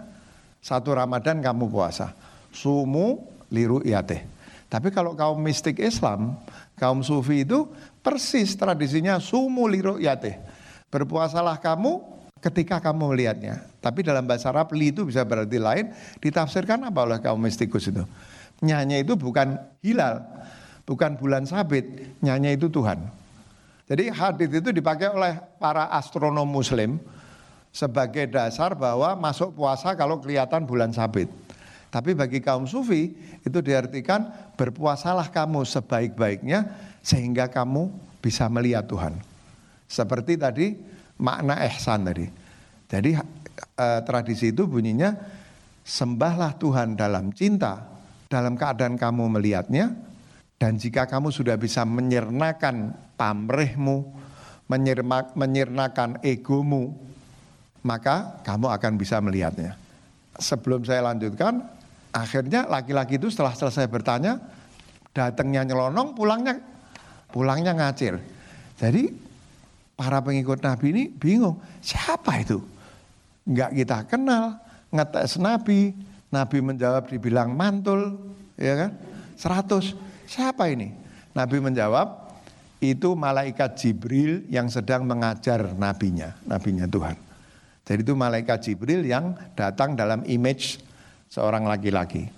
satu 0.59 0.97
Ramadan 0.97 1.39
kamu 1.39 1.69
puasa. 1.69 2.11
Sumu 2.49 3.23
liru 3.53 3.79
iate. 3.85 4.34
Tapi 4.65 4.89
kalau 4.89 5.13
kaum 5.13 5.37
mistik 5.37 5.77
Islam, 5.77 6.35
kaum 6.75 7.05
sufi 7.05 7.45
itu 7.45 7.69
persis 8.01 8.57
tradisinya 8.57 9.21
sumu 9.21 9.69
liru 9.69 10.01
iate. 10.01 10.41
Berpuasalah 10.89 11.61
kamu 11.61 12.01
ketika 12.41 12.77
kamu 12.81 13.13
melihatnya. 13.13 13.65
Tapi 13.81 14.05
dalam 14.05 14.25
bahasa 14.25 14.53
Arab 14.53 14.73
li 14.73 14.93
itu 14.93 15.05
bisa 15.05 15.25
berarti 15.25 15.57
lain, 15.57 15.89
ditafsirkan 16.21 16.81
apa 16.85 16.99
oleh 17.01 17.19
kaum 17.21 17.41
mistikus 17.41 17.89
itu? 17.89 18.05
Nyanyi 18.61 19.01
itu 19.01 19.13
bukan 19.17 19.57
hilal, 19.81 20.21
bukan 20.85 21.17
bulan 21.17 21.49
sabit, 21.49 21.85
nyanyi 22.21 22.57
itu 22.57 22.69
Tuhan. 22.69 23.01
Jadi 23.85 24.09
hadis 24.09 24.49
itu 24.49 24.69
dipakai 24.73 25.13
oleh 25.13 25.37
para 25.61 25.89
astronom 25.93 26.49
muslim 26.49 26.97
sebagai 27.69 28.25
dasar 28.31 28.73
bahwa 28.73 29.13
masuk 29.13 29.53
puasa 29.53 29.93
kalau 29.93 30.17
kelihatan 30.17 30.65
bulan 30.65 30.89
sabit. 30.89 31.29
Tapi 31.93 32.11
bagi 32.17 32.41
kaum 32.41 32.65
sufi 32.65 33.13
itu 33.45 33.59
diartikan 33.61 34.44
berpuasalah 34.55 35.29
kamu 35.29 35.67
sebaik-baiknya 35.67 36.71
sehingga 37.05 37.51
kamu 37.51 37.91
bisa 38.23 38.49
melihat 38.49 38.89
Tuhan. 38.89 39.19
Seperti 39.85 40.39
tadi 40.39 40.73
makna 41.21 41.61
ihsan 41.69 42.07
tadi. 42.07 42.25
Jadi 42.89 43.11
eh, 43.15 44.01
tradisi 44.03 44.49
itu 44.49 44.65
bunyinya 44.65 45.13
sembahlah 45.85 46.57
Tuhan 46.57 46.97
dalam 46.97 47.29
cinta, 47.31 47.85
dalam 48.25 48.57
keadaan 48.57 48.97
kamu 48.97 49.37
melihatnya, 49.37 49.93
dan 50.57 50.81
jika 50.81 51.05
kamu 51.05 51.29
sudah 51.29 51.59
bisa 51.61 51.85
menyernakan 51.85 52.95
pamrihmu, 53.19 53.97
menyirnakan 55.37 56.25
egomu, 56.25 56.95
maka 57.85 58.41
kamu 58.41 58.73
akan 58.73 58.93
bisa 58.97 59.21
melihatnya. 59.21 59.77
Sebelum 60.41 60.81
saya 60.81 61.05
lanjutkan, 61.05 61.61
akhirnya 62.15 62.63
laki-laki 62.71 63.19
itu 63.19 63.27
setelah 63.27 63.51
selesai 63.51 63.91
bertanya, 63.91 64.39
datangnya 65.11 65.67
nyelonong, 65.67 66.15
pulangnya 66.15 66.63
pulangnya 67.35 67.75
ngacir. 67.75 68.15
Jadi 68.79 69.11
para 69.99 70.23
pengikut 70.23 70.63
Nabi 70.63 70.95
ini 70.95 71.03
bingung, 71.11 71.59
siapa 71.83 72.39
itu? 72.39 72.63
Enggak 73.43 73.71
kita 73.75 73.97
kenal, 74.07 74.55
ngetes 74.95 75.35
Nabi, 75.35 75.91
Nabi 76.31 76.57
menjawab 76.63 77.11
dibilang 77.11 77.51
mantul, 77.51 78.15
ya 78.55 78.87
kan? 78.87 78.91
100. 79.35 79.91
Siapa 80.25 80.71
ini? 80.71 80.95
Nabi 81.35 81.59
menjawab, 81.59 82.31
itu 82.79 83.13
malaikat 83.13 83.75
Jibril 83.75 84.47
yang 84.47 84.71
sedang 84.71 85.03
mengajar 85.03 85.75
nabinya, 85.75 86.35
nabinya 86.47 86.87
Tuhan. 86.87 87.19
Jadi 87.85 88.01
itu 88.01 88.15
malaikat 88.17 88.59
Jibril 88.65 89.05
yang 89.05 89.37
datang 89.53 89.93
dalam 89.93 90.25
image 90.25 90.81
seorang 91.35 91.67
laki-laki. 91.67 92.31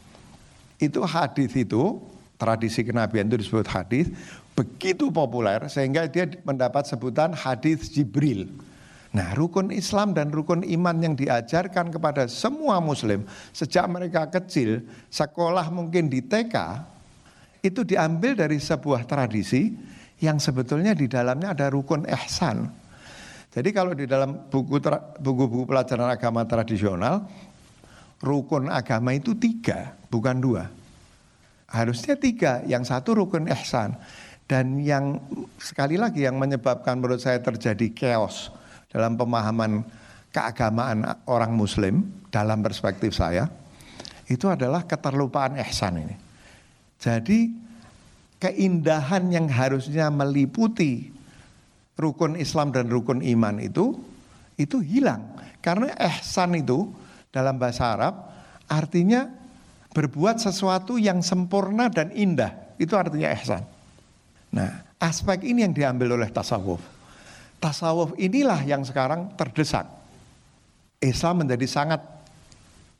Itu 0.81 1.05
hadis 1.05 1.53
itu, 1.53 2.01
tradisi 2.41 2.81
kenabian 2.81 3.29
itu 3.29 3.45
disebut 3.45 3.69
hadis, 3.69 4.09
begitu 4.57 5.13
populer 5.13 5.61
sehingga 5.69 6.09
dia 6.09 6.25
mendapat 6.41 6.89
sebutan 6.89 7.37
hadis 7.37 7.93
Jibril. 7.93 8.49
Nah, 9.13 9.37
rukun 9.37 9.69
Islam 9.69 10.17
dan 10.17 10.33
rukun 10.33 10.65
iman 10.65 10.97
yang 10.97 11.13
diajarkan 11.13 11.93
kepada 11.93 12.25
semua 12.25 12.81
muslim 12.81 13.21
sejak 13.53 13.85
mereka 13.85 14.25
kecil, 14.33 14.81
sekolah 15.13 15.69
mungkin 15.69 16.09
di 16.09 16.25
TK, 16.25 16.81
itu 17.61 17.85
diambil 17.85 18.33
dari 18.33 18.57
sebuah 18.57 19.05
tradisi 19.05 19.73
yang 20.17 20.41
sebetulnya 20.41 20.97
di 20.97 21.05
dalamnya 21.05 21.53
ada 21.53 21.69
rukun 21.69 22.05
ihsan. 22.09 22.69
Jadi 23.57 23.73
kalau 23.73 23.97
di 23.97 24.05
dalam 24.05 24.45
buku-buku 25.17 25.65
pelajaran 25.65 26.13
agama 26.13 26.45
tradisional, 26.45 27.25
rukun 28.21 28.69
agama 28.71 29.13
itu 29.13 29.37
tiga, 29.37 29.93
bukan 30.09 30.37
dua. 30.41 30.63
Harusnya 31.67 32.15
tiga, 32.15 32.63
yang 32.65 32.87
satu 32.87 33.17
rukun 33.17 33.49
ihsan. 33.51 33.97
Dan 34.47 34.79
yang 34.79 35.19
sekali 35.59 35.99
lagi 35.99 36.23
yang 36.23 36.39
menyebabkan 36.39 37.03
menurut 37.03 37.19
saya 37.19 37.43
terjadi 37.43 37.91
chaos 37.91 38.47
dalam 38.87 39.19
pemahaman 39.19 39.83
keagamaan 40.31 41.03
orang 41.27 41.51
muslim 41.51 42.07
dalam 42.31 42.63
perspektif 42.63 43.11
saya, 43.11 43.51
itu 44.31 44.47
adalah 44.47 44.87
keterlupaan 44.87 45.59
ihsan 45.67 45.99
ini. 45.99 46.15
Jadi 46.95 47.51
keindahan 48.39 49.27
yang 49.33 49.51
harusnya 49.51 50.07
meliputi 50.07 51.11
rukun 51.97 52.37
Islam 52.37 52.69
dan 52.71 52.87
rukun 52.87 53.25
iman 53.25 53.57
itu 53.57 53.97
itu 54.57 54.77
hilang 54.81 55.25
karena 55.61 55.93
ihsan 56.13 56.57
itu 56.57 56.89
dalam 57.37 57.61
bahasa 57.61 57.93
Arab 57.93 58.13
artinya 58.65 59.29
berbuat 59.93 60.41
sesuatu 60.41 60.97
yang 60.97 61.21
sempurna 61.21 61.93
dan 61.93 62.09
indah 62.17 62.73
itu 62.81 62.93
artinya 62.97 63.29
ihsan. 63.37 63.61
Nah, 64.53 64.81
aspek 64.97 65.45
ini 65.45 65.61
yang 65.61 65.73
diambil 65.73 66.17
oleh 66.17 66.29
tasawuf. 66.33 66.81
Tasawuf 67.57 68.17
inilah 68.17 68.61
yang 68.65 68.81
sekarang 68.85 69.33
terdesak. 69.37 69.85
Islam 70.97 71.45
menjadi 71.45 71.65
sangat 71.69 72.01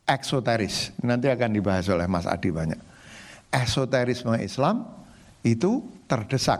eksoteris. 0.06 0.94
Nanti 1.01 1.29
akan 1.29 1.50
dibahas 1.53 1.86
oleh 1.89 2.06
Mas 2.06 2.25
Adi 2.25 2.50
banyak. 2.50 2.79
Esoterisme 3.50 4.38
Islam 4.41 4.86
itu 5.41 5.86
terdesak 6.10 6.60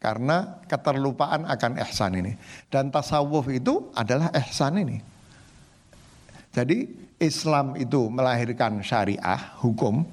karena 0.00 0.58
keterlupaan 0.68 1.44
akan 1.48 1.80
ihsan 1.86 2.16
ini. 2.16 2.32
Dan 2.72 2.88
tasawuf 2.88 3.48
itu 3.52 3.92
adalah 3.92 4.32
ihsan 4.44 4.80
ini. 4.80 5.15
Jadi 6.56 6.88
Islam 7.20 7.76
itu 7.76 8.08
melahirkan 8.08 8.80
syariah, 8.80 9.52
hukum. 9.60 10.08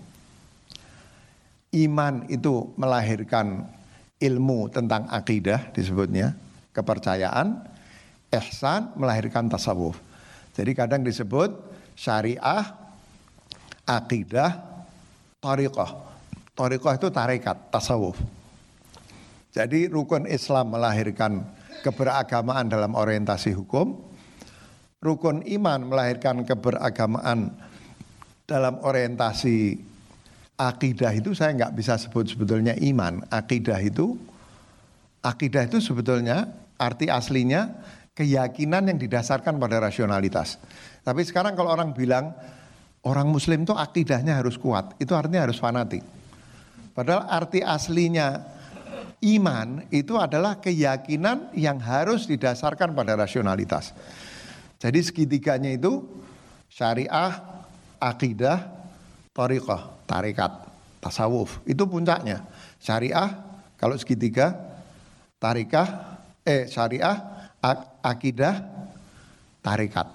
Iman 1.71 2.27
itu 2.27 2.67
melahirkan 2.75 3.63
ilmu 4.19 4.67
tentang 4.67 5.07
akidah 5.07 5.71
disebutnya, 5.71 6.35
kepercayaan. 6.75 7.63
Ihsan 8.27 8.91
melahirkan 8.99 9.47
tasawuf. 9.47 9.95
Jadi 10.51 10.75
kadang 10.75 11.07
disebut 11.07 11.55
syariah, 11.95 12.75
akidah, 13.87 14.51
tariqah. 15.39 16.11
Torikoh 16.53 16.93
itu 16.93 17.07
tarekat, 17.07 17.71
tasawuf. 17.71 18.19
Jadi 19.55 19.87
rukun 19.87 20.27
Islam 20.27 20.75
melahirkan 20.75 21.39
keberagamaan 21.87 22.67
dalam 22.67 22.99
orientasi 22.99 23.55
hukum. 23.55 24.12
Rukun 25.03 25.43
iman 25.43 25.83
melahirkan 25.83 26.47
keberagamaan 26.47 27.51
dalam 28.47 28.79
orientasi 28.79 29.75
akidah 30.55 31.11
itu 31.11 31.35
saya 31.35 31.51
nggak 31.59 31.75
bisa 31.75 31.99
sebut 31.99 32.31
sebetulnya 32.31 32.71
iman. 32.79 33.19
Akidah 33.27 33.83
itu 33.83 34.15
akidah 35.19 35.67
itu 35.67 35.83
sebetulnya 35.83 36.47
arti 36.79 37.11
aslinya 37.11 37.83
keyakinan 38.15 38.95
yang 38.95 38.99
didasarkan 38.99 39.59
pada 39.59 39.83
rasionalitas. 39.83 40.61
Tapi 41.03 41.21
sekarang 41.27 41.57
kalau 41.57 41.75
orang 41.75 41.91
bilang 41.91 42.31
orang 43.03 43.27
muslim 43.27 43.67
itu 43.67 43.75
akidahnya 43.75 44.39
harus 44.39 44.55
kuat, 44.55 44.95
itu 45.03 45.11
artinya 45.11 45.43
harus 45.43 45.59
fanatik. 45.59 46.05
Padahal 46.93 47.25
arti 47.27 47.59
aslinya 47.59 48.39
iman 49.23 49.87
itu 49.89 50.15
adalah 50.15 50.61
keyakinan 50.61 51.51
yang 51.57 51.81
harus 51.81 52.29
didasarkan 52.29 52.93
pada 52.93 53.17
rasionalitas. 53.17 53.91
Jadi 54.83 54.99
segitiganya 54.99 55.71
itu 55.71 56.03
syariah, 56.67 57.39
akidah, 58.03 58.67
tariqah, 59.31 59.95
tarikat, 60.03 60.51
tasawuf. 60.99 61.63
Itu 61.63 61.87
puncaknya. 61.87 62.43
Syariah 62.83 63.31
kalau 63.79 63.95
segitiga, 63.95 64.51
tarikah, 65.39 66.19
eh 66.43 66.67
syariah, 66.67 67.15
ak 67.63 68.03
akidah, 68.03 68.59
tarikat. 69.63 70.11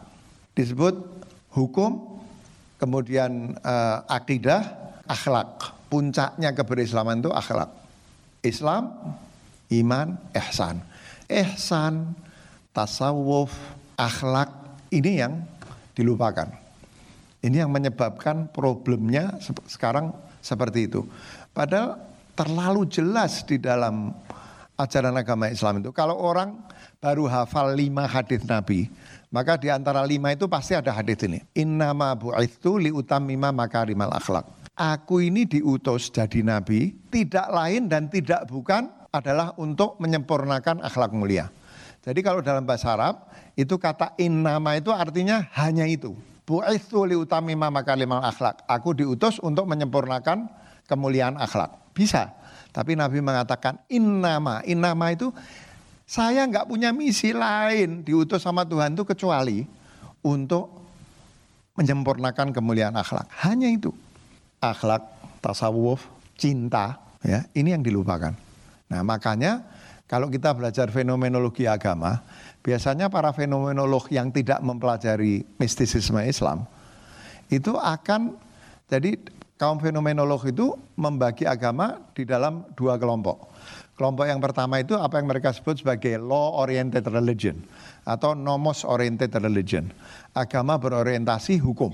Disebut 0.52 1.00
hukum, 1.56 2.20
kemudian 2.76 3.56
uh, 3.64 4.04
akidah, 4.04 4.68
akhlak 5.08 5.78
puncaknya 5.88 6.52
keberislaman 6.52 7.24
itu 7.24 7.32
akhlak. 7.32 7.72
Islam, 8.44 8.92
iman, 9.72 10.20
ihsan. 10.36 10.84
Ihsan, 11.26 12.12
tasawuf, 12.76 13.50
akhlak 13.98 14.48
ini 14.94 15.18
yang 15.18 15.42
dilupakan. 15.98 16.46
Ini 17.42 17.66
yang 17.66 17.70
menyebabkan 17.70 18.50
problemnya 18.50 19.36
sekarang 19.66 20.14
seperti 20.38 20.86
itu. 20.86 21.06
Padahal 21.50 21.98
terlalu 22.34 22.86
jelas 22.86 23.42
di 23.42 23.58
dalam 23.58 24.14
ajaran 24.78 25.14
agama 25.18 25.50
Islam 25.50 25.82
itu. 25.82 25.90
Kalau 25.90 26.14
orang 26.18 26.54
baru 27.02 27.26
hafal 27.26 27.74
lima 27.74 28.06
hadis 28.06 28.42
Nabi, 28.46 28.90
maka 29.30 29.58
di 29.58 29.70
antara 29.70 30.02
lima 30.06 30.34
itu 30.34 30.46
pasti 30.46 30.74
ada 30.74 30.94
hadis 30.94 31.18
ini. 31.26 31.42
Innama 31.54 32.14
bu'ithu 32.14 32.78
liutamima 32.78 33.50
makarimal 33.50 34.14
akhlak 34.14 34.58
aku 34.78 35.26
ini 35.26 35.42
diutus 35.44 36.14
jadi 36.14 36.46
nabi 36.46 36.94
tidak 37.10 37.50
lain 37.50 37.90
dan 37.90 38.06
tidak 38.06 38.46
bukan 38.46 38.86
adalah 39.10 39.52
untuk 39.58 39.98
menyempurnakan 39.98 40.78
akhlak 40.86 41.10
mulia. 41.10 41.50
Jadi 42.06 42.22
kalau 42.22 42.38
dalam 42.40 42.62
bahasa 42.62 42.94
Arab 42.94 43.26
itu 43.58 43.74
kata 43.74 44.14
innama 44.22 44.78
itu 44.78 44.94
artinya 44.94 45.50
hanya 45.58 45.82
itu. 45.90 46.14
Bu'ithu 46.46 47.02
li 47.10 47.18
utamima 47.18 47.74
makalimal 47.74 48.22
akhlak. 48.22 48.62
Aku 48.70 48.94
diutus 48.94 49.42
untuk 49.42 49.66
menyempurnakan 49.66 50.46
kemuliaan 50.86 51.34
akhlak. 51.34 51.90
Bisa. 51.90 52.30
Tapi 52.70 52.94
Nabi 52.94 53.18
mengatakan 53.18 53.82
innama. 53.90 54.62
Innama 54.62 55.10
itu 55.10 55.34
saya 56.06 56.46
nggak 56.46 56.70
punya 56.70 56.94
misi 56.94 57.34
lain 57.34 58.06
diutus 58.06 58.46
sama 58.46 58.62
Tuhan 58.62 58.94
itu 58.94 59.02
kecuali 59.02 59.66
untuk 60.22 60.70
menyempurnakan 61.74 62.54
kemuliaan 62.54 62.94
akhlak. 62.94 63.26
Hanya 63.42 63.66
itu 63.68 63.90
akhlak, 64.62 65.02
tasawuf, 65.42 66.06
cinta, 66.38 66.96
ya 67.26 67.42
ini 67.58 67.74
yang 67.74 67.82
dilupakan. 67.82 68.32
Nah 68.88 69.00
makanya 69.02 69.66
kalau 70.08 70.32
kita 70.32 70.56
belajar 70.56 70.88
fenomenologi 70.88 71.68
agama, 71.68 72.24
biasanya 72.62 73.08
para 73.08 73.30
fenomenolog 73.32 74.10
yang 74.12 74.28
tidak 74.34 74.60
mempelajari 74.60 75.46
mistisisme 75.56 76.20
Islam 76.26 76.68
itu 77.48 77.76
akan 77.76 78.36
jadi 78.88 79.16
kaum 79.58 79.82
fenomenolog 79.82 80.48
itu 80.48 80.72
membagi 80.96 81.44
agama 81.44 82.00
di 82.14 82.24
dalam 82.24 82.64
dua 82.78 82.96
kelompok. 82.96 83.50
Kelompok 83.98 84.30
yang 84.30 84.38
pertama 84.38 84.78
itu 84.78 84.94
apa 84.94 85.18
yang 85.18 85.26
mereka 85.26 85.50
sebut 85.50 85.82
sebagai 85.82 86.22
law 86.22 86.62
oriented 86.62 87.02
religion 87.10 87.58
atau 88.06 88.38
nomos 88.38 88.86
oriented 88.86 89.34
religion. 89.42 89.90
Agama 90.30 90.78
berorientasi 90.78 91.58
hukum. 91.58 91.90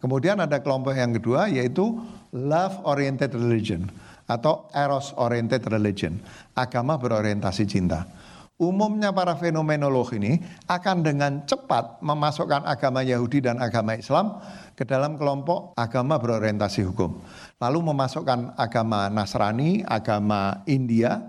Kemudian 0.00 0.40
ada 0.40 0.64
kelompok 0.64 0.96
yang 0.96 1.12
kedua 1.12 1.52
yaitu 1.52 2.00
love 2.32 2.80
oriented 2.88 3.36
religion 3.36 3.84
atau 4.26 4.66
eros 4.74 5.14
oriented 5.20 5.62
religion, 5.68 6.18
agama 6.56 6.98
berorientasi 6.98 7.64
cinta. 7.68 8.08
Umumnya 8.56 9.12
para 9.12 9.36
fenomenolog 9.36 10.16
ini 10.16 10.40
akan 10.64 11.04
dengan 11.04 11.44
cepat 11.44 12.00
memasukkan 12.00 12.64
agama 12.64 13.04
Yahudi 13.04 13.44
dan 13.44 13.60
agama 13.60 13.96
Islam 13.96 14.40
ke 14.72 14.88
dalam 14.88 15.20
kelompok 15.20 15.76
agama 15.76 16.16
berorientasi 16.16 16.88
hukum. 16.88 17.20
Lalu 17.60 17.78
memasukkan 17.92 18.56
agama 18.56 19.12
Nasrani, 19.12 19.84
agama 19.84 20.64
India, 20.68 21.20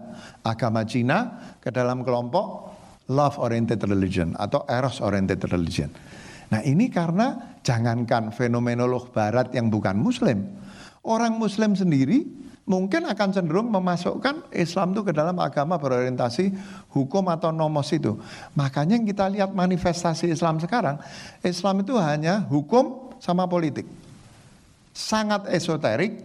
agama 0.44 0.88
Cina 0.88 1.52
ke 1.60 1.68
dalam 1.72 2.04
kelompok 2.08 2.72
love 3.12 3.40
oriented 3.40 3.84
religion 3.88 4.36
atau 4.40 4.64
eros 4.68 5.04
oriented 5.04 5.44
religion. 5.52 5.92
Nah 6.48 6.64
ini 6.64 6.88
karena 6.88 7.60
jangankan 7.60 8.32
fenomenolog 8.32 9.12
barat 9.12 9.52
yang 9.52 9.68
bukan 9.68 10.00
muslim, 10.00 10.48
orang 11.04 11.36
muslim 11.36 11.76
sendiri 11.76 12.47
mungkin 12.68 13.08
akan 13.08 13.30
cenderung 13.32 13.72
memasukkan 13.72 14.52
Islam 14.52 14.92
itu 14.92 15.02
ke 15.08 15.16
dalam 15.16 15.40
agama 15.40 15.80
berorientasi 15.80 16.52
hukum 16.92 17.32
atau 17.32 17.56
nomos 17.56 17.88
itu. 17.96 18.20
Makanya 18.54 19.00
yang 19.00 19.08
kita 19.08 19.26
lihat 19.32 19.56
manifestasi 19.56 20.28
Islam 20.28 20.60
sekarang, 20.60 21.00
Islam 21.42 21.82
itu 21.82 21.96
hanya 21.96 22.44
hukum 22.46 23.16
sama 23.24 23.48
politik. 23.48 23.88
Sangat 24.92 25.48
esoterik 25.48 26.20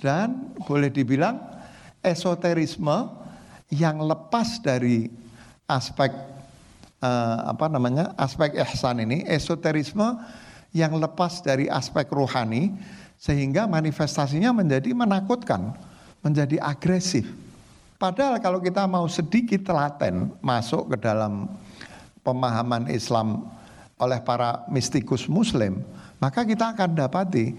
dan 0.00 0.56
boleh 0.64 0.88
dibilang 0.88 1.36
esoterisme 2.00 3.12
yang 3.68 4.00
lepas 4.00 4.62
dari 4.64 5.10
aspek 5.66 6.14
uh, 7.02 7.50
apa 7.50 7.66
namanya 7.66 8.14
aspek 8.14 8.54
ihsan 8.62 9.02
ini 9.02 9.26
esoterisme 9.26 10.22
yang 10.70 10.94
lepas 10.96 11.42
dari 11.42 11.66
aspek 11.66 12.06
rohani 12.14 12.70
sehingga 13.16 13.64
manifestasinya 13.64 14.52
menjadi 14.52 14.92
menakutkan, 14.92 15.72
menjadi 16.20 16.60
agresif. 16.60 17.26
Padahal 17.96 18.36
kalau 18.44 18.60
kita 18.60 18.84
mau 18.84 19.08
sedikit 19.08 19.64
telaten 19.64 20.32
masuk 20.44 20.92
ke 20.92 20.96
dalam 21.00 21.48
pemahaman 22.20 22.92
Islam 22.92 23.48
oleh 23.96 24.20
para 24.20 24.68
mistikus 24.68 25.24
muslim, 25.24 25.80
maka 26.20 26.44
kita 26.44 26.76
akan 26.76 26.92
dapati 26.92 27.56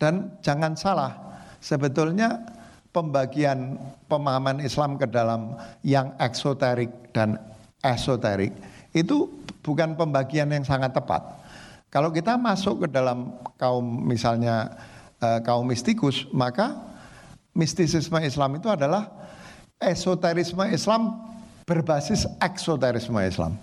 dan 0.00 0.34
jangan 0.42 0.74
salah, 0.74 1.14
sebetulnya 1.62 2.42
pembagian 2.90 3.78
pemahaman 4.10 4.58
Islam 4.58 4.98
ke 4.98 5.06
dalam 5.06 5.54
yang 5.86 6.10
eksoterik 6.18 6.90
dan 7.14 7.38
esoterik 7.80 8.50
itu 8.90 9.30
bukan 9.62 9.94
pembagian 9.94 10.50
yang 10.50 10.66
sangat 10.66 10.90
tepat. 10.90 11.39
Kalau 11.90 12.14
kita 12.14 12.38
masuk 12.38 12.86
ke 12.86 12.94
dalam 12.94 13.34
kaum 13.58 13.82
misalnya 13.82 14.78
uh, 15.18 15.42
kaum 15.42 15.66
mistikus, 15.66 16.22
maka 16.30 16.78
mistisisme 17.50 18.14
Islam 18.22 18.62
itu 18.62 18.70
adalah 18.70 19.10
esoterisme 19.82 20.62
Islam 20.70 21.18
berbasis 21.66 22.30
eksoterisme 22.38 23.18
Islam. 23.26 23.58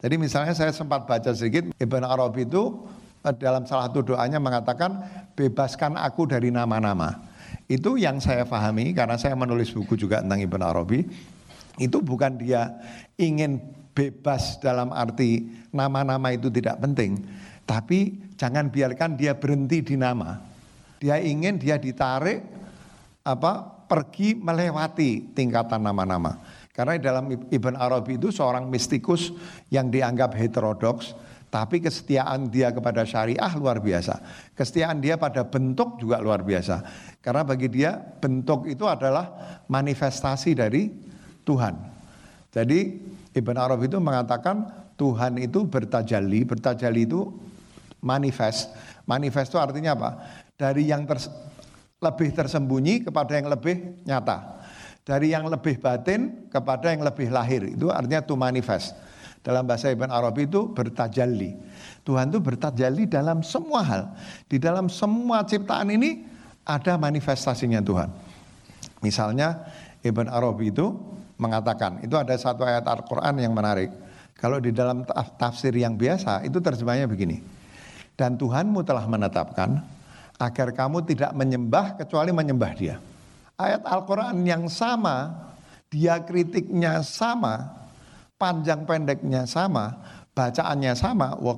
Jadi 0.00 0.16
misalnya 0.16 0.56
saya 0.56 0.72
sempat 0.72 1.04
baca 1.04 1.36
sedikit 1.36 1.68
Ibn 1.76 2.04
Arabi 2.08 2.48
itu 2.48 2.80
eh, 3.20 3.36
dalam 3.36 3.68
salah 3.68 3.92
satu 3.92 4.00
doanya 4.04 4.40
mengatakan 4.40 5.04
bebaskan 5.36 6.00
aku 6.00 6.24
dari 6.24 6.48
nama-nama. 6.48 7.28
Itu 7.68 8.00
yang 8.00 8.24
saya 8.24 8.48
pahami 8.48 8.96
karena 8.96 9.20
saya 9.20 9.36
menulis 9.36 9.68
buku 9.76 10.00
juga 10.00 10.24
tentang 10.24 10.40
Ibn 10.40 10.62
Arabi. 10.64 11.04
Itu 11.76 12.00
bukan 12.00 12.40
dia 12.40 12.72
ingin 13.20 13.60
bebas 13.92 14.60
dalam 14.64 14.96
arti 14.96 15.44
nama-nama 15.72 16.32
itu 16.32 16.48
tidak 16.48 16.80
penting 16.80 17.20
tapi 17.66 18.30
jangan 18.38 18.70
biarkan 18.70 19.18
dia 19.18 19.34
berhenti 19.34 19.82
di 19.82 19.98
nama. 19.98 20.38
Dia 21.02 21.18
ingin 21.18 21.58
dia 21.58 21.76
ditarik 21.76 22.40
apa 23.26 23.52
pergi 23.90 24.38
melewati 24.38 25.34
tingkatan 25.34 25.82
nama-nama. 25.82 26.38
Karena 26.70 26.94
dalam 27.00 27.32
Ibn 27.32 27.74
Arabi 27.74 28.20
itu 28.20 28.30
seorang 28.30 28.68
mistikus 28.70 29.32
yang 29.72 29.88
dianggap 29.88 30.36
heterodoks, 30.36 31.16
tapi 31.48 31.80
kesetiaan 31.80 32.52
dia 32.52 32.68
kepada 32.68 33.02
syariah 33.08 33.48
luar 33.56 33.80
biasa. 33.80 34.20
Kesetiaan 34.52 35.00
dia 35.00 35.16
pada 35.16 35.48
bentuk 35.48 35.96
juga 35.96 36.20
luar 36.20 36.44
biasa. 36.44 36.84
Karena 37.24 37.42
bagi 37.48 37.72
dia 37.72 37.96
bentuk 37.96 38.68
itu 38.68 38.84
adalah 38.84 39.58
manifestasi 39.66 40.52
dari 40.52 40.92
Tuhan. 41.42 41.74
Jadi 42.52 42.78
Ibn 43.32 43.56
Arabi 43.56 43.88
itu 43.88 43.96
mengatakan 43.96 44.68
Tuhan 45.00 45.40
itu 45.40 45.64
bertajalli, 45.64 46.44
bertajalli 46.44 47.02
itu 47.08 47.20
manifest. 48.06 48.70
Manifest 49.02 49.50
itu 49.50 49.58
artinya 49.58 49.98
apa? 49.98 50.10
Dari 50.54 50.86
yang 50.86 51.02
ters, 51.02 51.26
lebih 51.98 52.30
tersembunyi 52.30 53.02
kepada 53.10 53.34
yang 53.34 53.50
lebih 53.50 54.06
nyata. 54.06 54.62
Dari 55.02 55.34
yang 55.34 55.46
lebih 55.50 55.78
batin 55.82 56.50
kepada 56.50 56.94
yang 56.94 57.02
lebih 57.02 57.30
lahir. 57.30 57.66
Itu 57.66 57.90
artinya 57.90 58.22
to 58.22 58.38
manifest. 58.38 58.94
Dalam 59.42 59.62
bahasa 59.62 59.94
Ibn 59.94 60.10
Arabi 60.10 60.50
itu 60.50 60.66
bertajalli. 60.74 61.54
Tuhan 62.02 62.34
itu 62.34 62.42
bertajalli 62.42 63.06
dalam 63.06 63.46
semua 63.46 63.82
hal. 63.86 64.02
Di 64.50 64.58
dalam 64.58 64.90
semua 64.90 65.46
ciptaan 65.46 65.94
ini 65.94 66.26
ada 66.66 66.98
manifestasinya 66.98 67.78
Tuhan. 67.78 68.10
Misalnya 69.06 69.62
Ibn 70.02 70.26
Arabi 70.26 70.74
itu 70.74 70.90
mengatakan, 71.38 72.02
itu 72.02 72.18
ada 72.18 72.34
satu 72.34 72.66
ayat 72.66 72.82
Al-Quran 72.90 73.38
yang 73.38 73.54
menarik. 73.54 73.94
Kalau 74.34 74.58
di 74.58 74.74
dalam 74.74 75.06
tafsir 75.38 75.70
yang 75.78 75.94
biasa 75.94 76.42
itu 76.42 76.58
terjemahnya 76.58 77.06
begini. 77.06 77.38
Dan 78.16 78.40
Tuhanmu 78.40 78.80
telah 78.80 79.04
menetapkan 79.04 79.76
agar 80.40 80.68
kamu 80.72 81.04
tidak 81.04 81.36
menyembah 81.36 82.00
kecuali 82.00 82.32
menyembah 82.32 82.72
dia. 82.72 82.96
Ayat 83.56 83.84
Al-Quran 83.84 84.40
yang 84.44 84.68
sama, 84.72 85.32
dia 85.92 86.20
kritiknya 86.24 87.04
sama, 87.04 87.72
panjang 88.40 88.84
pendeknya 88.88 89.44
sama, 89.44 89.96
bacaannya 90.32 90.92
sama, 90.96 91.36
wa 91.36 91.54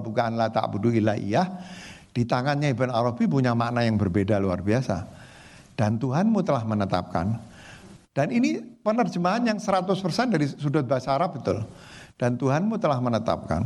bukan 0.00 0.36
la 0.36 0.48
ta'budu 0.48 0.92
illa 0.92 1.16
di 2.12 2.28
tangannya 2.28 2.76
Ibn 2.76 2.92
Arabi 2.92 3.24
punya 3.24 3.56
makna 3.56 3.88
yang 3.88 3.96
berbeda 3.96 4.36
luar 4.36 4.60
biasa. 4.60 5.08
Dan 5.72 5.96
Tuhanmu 5.96 6.44
telah 6.44 6.64
menetapkan. 6.68 7.40
Dan 8.12 8.28
ini 8.28 8.60
penerjemahan 8.60 9.48
yang 9.48 9.56
100% 9.56 9.96
dari 10.28 10.44
sudut 10.44 10.84
bahasa 10.84 11.16
Arab 11.16 11.40
betul. 11.40 11.64
Dan 12.20 12.36
Tuhanmu 12.36 12.76
telah 12.76 13.00
menetapkan 13.00 13.64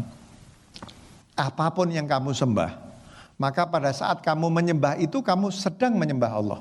apa 1.36 1.68
pun 1.70 1.92
yang 1.92 2.08
kamu 2.08 2.32
sembah, 2.32 2.72
maka 3.36 3.68
pada 3.68 3.92
saat 3.92 4.24
kamu 4.24 4.48
menyembah 4.48 4.96
itu 4.96 5.20
kamu 5.20 5.52
sedang 5.52 5.94
menyembah 5.94 6.32
Allah. 6.32 6.60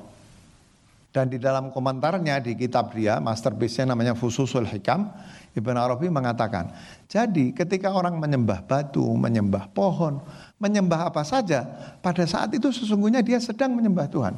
Dan 1.16 1.32
di 1.32 1.40
dalam 1.40 1.72
komentarnya 1.72 2.44
di 2.44 2.52
kitab 2.52 2.92
dia, 2.92 3.16
masterpiece-nya 3.24 3.96
namanya 3.96 4.12
Fususul 4.12 4.68
Hikam, 4.68 5.08
Ibn 5.56 5.76
Arabi 5.80 6.12
mengatakan, 6.12 6.68
jadi 7.08 7.56
ketika 7.56 7.88
orang 7.88 8.20
menyembah 8.20 8.60
batu, 8.60 9.00
menyembah 9.00 9.72
pohon, 9.72 10.20
menyembah 10.60 11.08
apa 11.08 11.24
saja, 11.24 11.64
pada 12.04 12.28
saat 12.28 12.52
itu 12.52 12.68
sesungguhnya 12.68 13.24
dia 13.24 13.40
sedang 13.40 13.72
menyembah 13.72 14.12
Tuhan. 14.12 14.36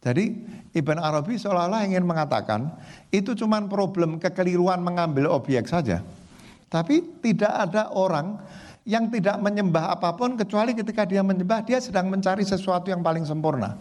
Jadi 0.00 0.24
Ibn 0.72 0.96
Arabi 0.96 1.36
seolah-olah 1.36 1.84
ingin 1.84 2.08
mengatakan, 2.08 2.72
itu 3.12 3.36
cuma 3.36 3.60
problem 3.68 4.16
kekeliruan 4.16 4.80
mengambil 4.80 5.28
objek 5.36 5.68
saja. 5.68 6.00
Tapi 6.74 7.22
tidak 7.22 7.70
ada 7.70 7.94
orang 7.94 8.42
yang 8.82 9.06
tidak 9.14 9.38
menyembah 9.38 9.94
apa 9.94 10.10
pun 10.18 10.34
kecuali 10.34 10.74
ketika 10.74 11.06
dia 11.06 11.22
menyembah 11.22 11.62
dia 11.62 11.78
sedang 11.78 12.10
mencari 12.10 12.42
sesuatu 12.42 12.90
yang 12.90 12.98
paling 12.98 13.22
sempurna 13.22 13.78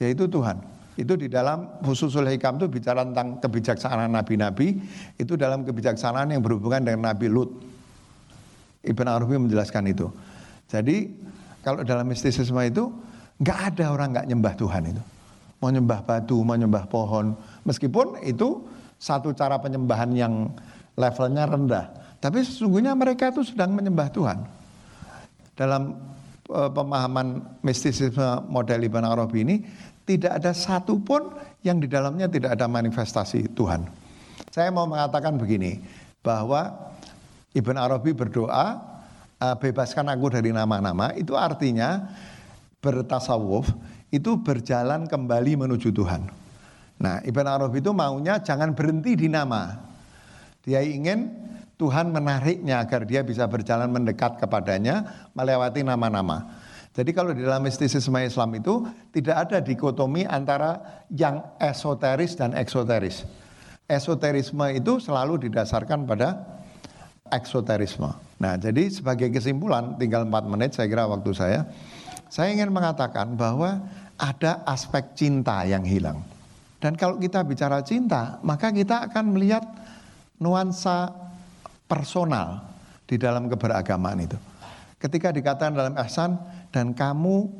yaitu 0.00 0.24
Tuhan. 0.24 0.56
Itu 0.96 1.14
di 1.14 1.28
dalam 1.28 1.84
Fususul 1.84 2.26
Hikam 2.32 2.56
itu 2.56 2.66
bicara 2.66 3.04
tentang 3.04 3.38
kebijaksanaan 3.38 4.10
nabi-nabi, 4.10 4.80
itu 5.20 5.32
dalam 5.38 5.62
kebijaksanaan 5.62 6.34
yang 6.34 6.42
berhubungan 6.42 6.82
dengan 6.82 7.12
Nabi 7.12 7.30
Lut. 7.30 7.52
Ibn 8.80 9.06
Arabi 9.06 9.36
menjelaskan 9.36 9.92
itu. 9.92 10.08
Jadi 10.66 11.12
kalau 11.60 11.84
dalam 11.84 12.08
mistisisme 12.08 12.58
itu 12.64 12.88
nggak 13.38 13.76
ada 13.76 13.92
orang 13.92 14.16
nggak 14.16 14.26
nyembah 14.28 14.54
Tuhan 14.56 14.82
itu. 14.92 15.02
Mau 15.60 15.68
nyembah 15.68 16.00
batu, 16.08 16.40
mau 16.40 16.56
nyembah 16.56 16.88
pohon, 16.88 17.36
meskipun 17.68 18.24
itu 18.24 18.64
satu 18.96 19.36
cara 19.36 19.60
penyembahan 19.60 20.10
yang 20.16 20.48
levelnya 20.96 21.44
rendah. 21.44 21.86
Tapi 22.20 22.44
sesungguhnya 22.44 22.92
mereka 22.92 23.32
itu 23.32 23.40
sedang 23.48 23.72
menyembah 23.72 24.12
Tuhan. 24.12 24.44
Dalam 25.56 25.96
uh, 26.52 26.68
pemahaman 26.68 27.40
mistisisme 27.64 28.44
model 28.46 28.84
Ibn 28.84 29.04
Arabi 29.08 29.38
ini, 29.40 29.56
tidak 30.04 30.36
ada 30.44 30.52
satupun 30.52 31.32
yang 31.64 31.80
di 31.80 31.88
dalamnya 31.88 32.28
tidak 32.28 32.60
ada 32.60 32.68
manifestasi 32.68 33.56
Tuhan. 33.56 33.88
Saya 34.52 34.68
mau 34.68 34.84
mengatakan 34.84 35.40
begini, 35.40 35.80
bahwa 36.20 36.92
Ibn 37.56 37.76
Arabi 37.80 38.12
berdoa, 38.12 38.66
uh, 39.40 39.56
bebaskan 39.56 40.12
aku 40.12 40.28
dari 40.28 40.52
nama-nama, 40.52 41.16
itu 41.16 41.32
artinya 41.32 42.12
bertasawuf, 42.84 43.68
itu 44.12 44.36
berjalan 44.40 45.08
kembali 45.08 45.66
menuju 45.66 45.88
Tuhan. 45.92 46.28
Nah, 47.00 47.24
Ibn 47.24 47.46
Arabi 47.48 47.80
itu 47.80 47.96
maunya 47.96 48.36
jangan 48.44 48.76
berhenti 48.76 49.16
di 49.16 49.28
nama. 49.32 49.72
Dia 50.60 50.84
ingin 50.84 51.32
Tuhan 51.80 52.12
menariknya 52.12 52.84
agar 52.84 53.08
dia 53.08 53.24
bisa 53.24 53.48
berjalan 53.48 53.88
mendekat 53.88 54.36
kepadanya 54.36 55.28
melewati 55.32 55.80
nama-nama. 55.80 56.44
Jadi 56.92 57.16
kalau 57.16 57.32
di 57.32 57.40
dalam 57.40 57.64
mistisisme 57.64 58.20
Islam 58.20 58.52
itu 58.60 58.84
tidak 59.16 59.48
ada 59.48 59.64
dikotomi 59.64 60.28
antara 60.28 60.76
yang 61.08 61.40
esoteris 61.56 62.36
dan 62.36 62.52
eksoteris. 62.52 63.24
esoterisme 63.90 64.70
itu 64.70 65.02
selalu 65.02 65.50
didasarkan 65.50 66.06
pada 66.06 66.38
eksoterisme. 67.26 68.12
Nah, 68.38 68.54
jadi 68.54 68.86
sebagai 68.86 69.34
kesimpulan, 69.34 69.98
tinggal 69.98 70.22
4 70.22 70.46
menit 70.46 70.78
saya 70.78 70.86
kira 70.86 71.10
waktu 71.10 71.34
saya, 71.34 71.66
saya 72.30 72.54
ingin 72.54 72.70
mengatakan 72.70 73.34
bahwa 73.34 73.82
ada 74.14 74.62
aspek 74.62 75.10
cinta 75.18 75.66
yang 75.66 75.82
hilang. 75.82 76.22
Dan 76.78 76.94
kalau 76.94 77.18
kita 77.18 77.42
bicara 77.42 77.82
cinta, 77.82 78.38
maka 78.46 78.70
kita 78.70 79.10
akan 79.10 79.34
melihat 79.34 79.66
nuansa 80.38 81.29
personal 81.90 82.70
di 83.02 83.18
dalam 83.18 83.50
keberagamaan 83.50 84.22
itu. 84.22 84.38
Ketika 85.02 85.34
dikatakan 85.34 85.74
dalam 85.74 85.94
ihsan 86.06 86.38
dan 86.70 86.94
kamu 86.94 87.50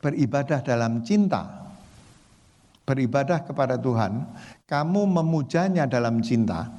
beribadah 0.00 0.64
dalam 0.64 1.04
cinta, 1.04 1.68
beribadah 2.88 3.44
kepada 3.44 3.76
Tuhan, 3.76 4.24
kamu 4.64 5.02
memujanya 5.20 5.84
dalam 5.84 6.24
cinta, 6.24 6.72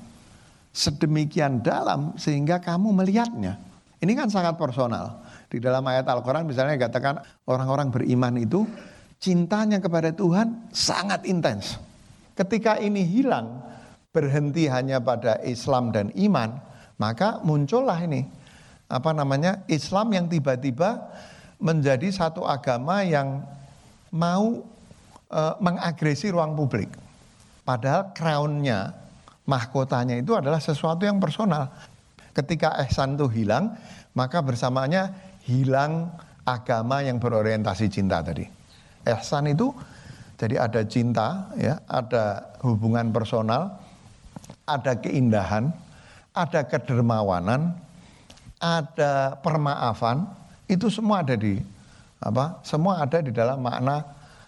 sedemikian 0.74 1.62
dalam 1.62 2.18
sehingga 2.18 2.58
kamu 2.58 2.94
melihatnya. 3.04 3.62
Ini 4.02 4.12
kan 4.14 4.30
sangat 4.30 4.58
personal. 4.58 5.22
Di 5.50 5.58
dalam 5.62 5.86
ayat 5.86 6.06
Al-Quran 6.10 6.46
misalnya 6.46 6.78
dikatakan 6.78 7.22
orang-orang 7.50 7.94
beriman 7.94 8.34
itu 8.38 8.66
cintanya 9.18 9.82
kepada 9.82 10.14
Tuhan 10.14 10.70
sangat 10.70 11.26
intens. 11.26 11.82
Ketika 12.38 12.78
ini 12.78 13.02
hilang, 13.02 13.65
berhenti 14.16 14.72
hanya 14.72 15.04
pada 15.04 15.44
Islam 15.44 15.92
dan 15.92 16.16
iman, 16.16 16.56
maka 16.96 17.44
muncullah 17.44 18.00
ini 18.00 18.24
apa 18.88 19.12
namanya 19.12 19.68
Islam 19.68 20.16
yang 20.16 20.32
tiba-tiba 20.32 21.12
menjadi 21.60 22.08
satu 22.16 22.48
agama 22.48 23.04
yang 23.04 23.44
mau 24.16 24.64
e, 25.28 25.42
mengagresi 25.60 26.32
ruang 26.32 26.56
publik. 26.56 26.88
Padahal 27.68 28.16
crownnya, 28.16 28.94
mahkotanya 29.44 30.16
itu 30.16 30.38
adalah 30.38 30.64
sesuatu 30.64 31.04
yang 31.04 31.20
personal. 31.20 31.74
Ketika 32.32 32.78
ihsan 32.88 33.20
itu 33.20 33.28
hilang, 33.32 33.76
maka 34.16 34.40
bersamanya 34.40 35.12
hilang 35.44 36.14
agama 36.46 37.02
yang 37.02 37.18
berorientasi 37.18 37.90
cinta 37.90 38.22
tadi. 38.22 38.46
Ihsan 39.04 39.50
itu 39.50 39.74
jadi 40.36 40.62
ada 40.62 40.82
cinta, 40.84 41.50
ya, 41.56 41.80
ada 41.88 42.54
hubungan 42.62 43.10
personal, 43.16 43.80
ada 44.66 44.98
keindahan, 44.98 45.70
ada 46.34 46.62
kedermawanan, 46.66 47.78
ada 48.60 49.38
permaafan, 49.40 50.26
itu 50.66 50.90
semua 50.90 51.22
ada 51.22 51.38
di 51.38 51.62
apa? 52.22 52.60
Semua 52.66 53.06
ada 53.06 53.22
di 53.22 53.30
dalam 53.30 53.62
makna 53.62 54.02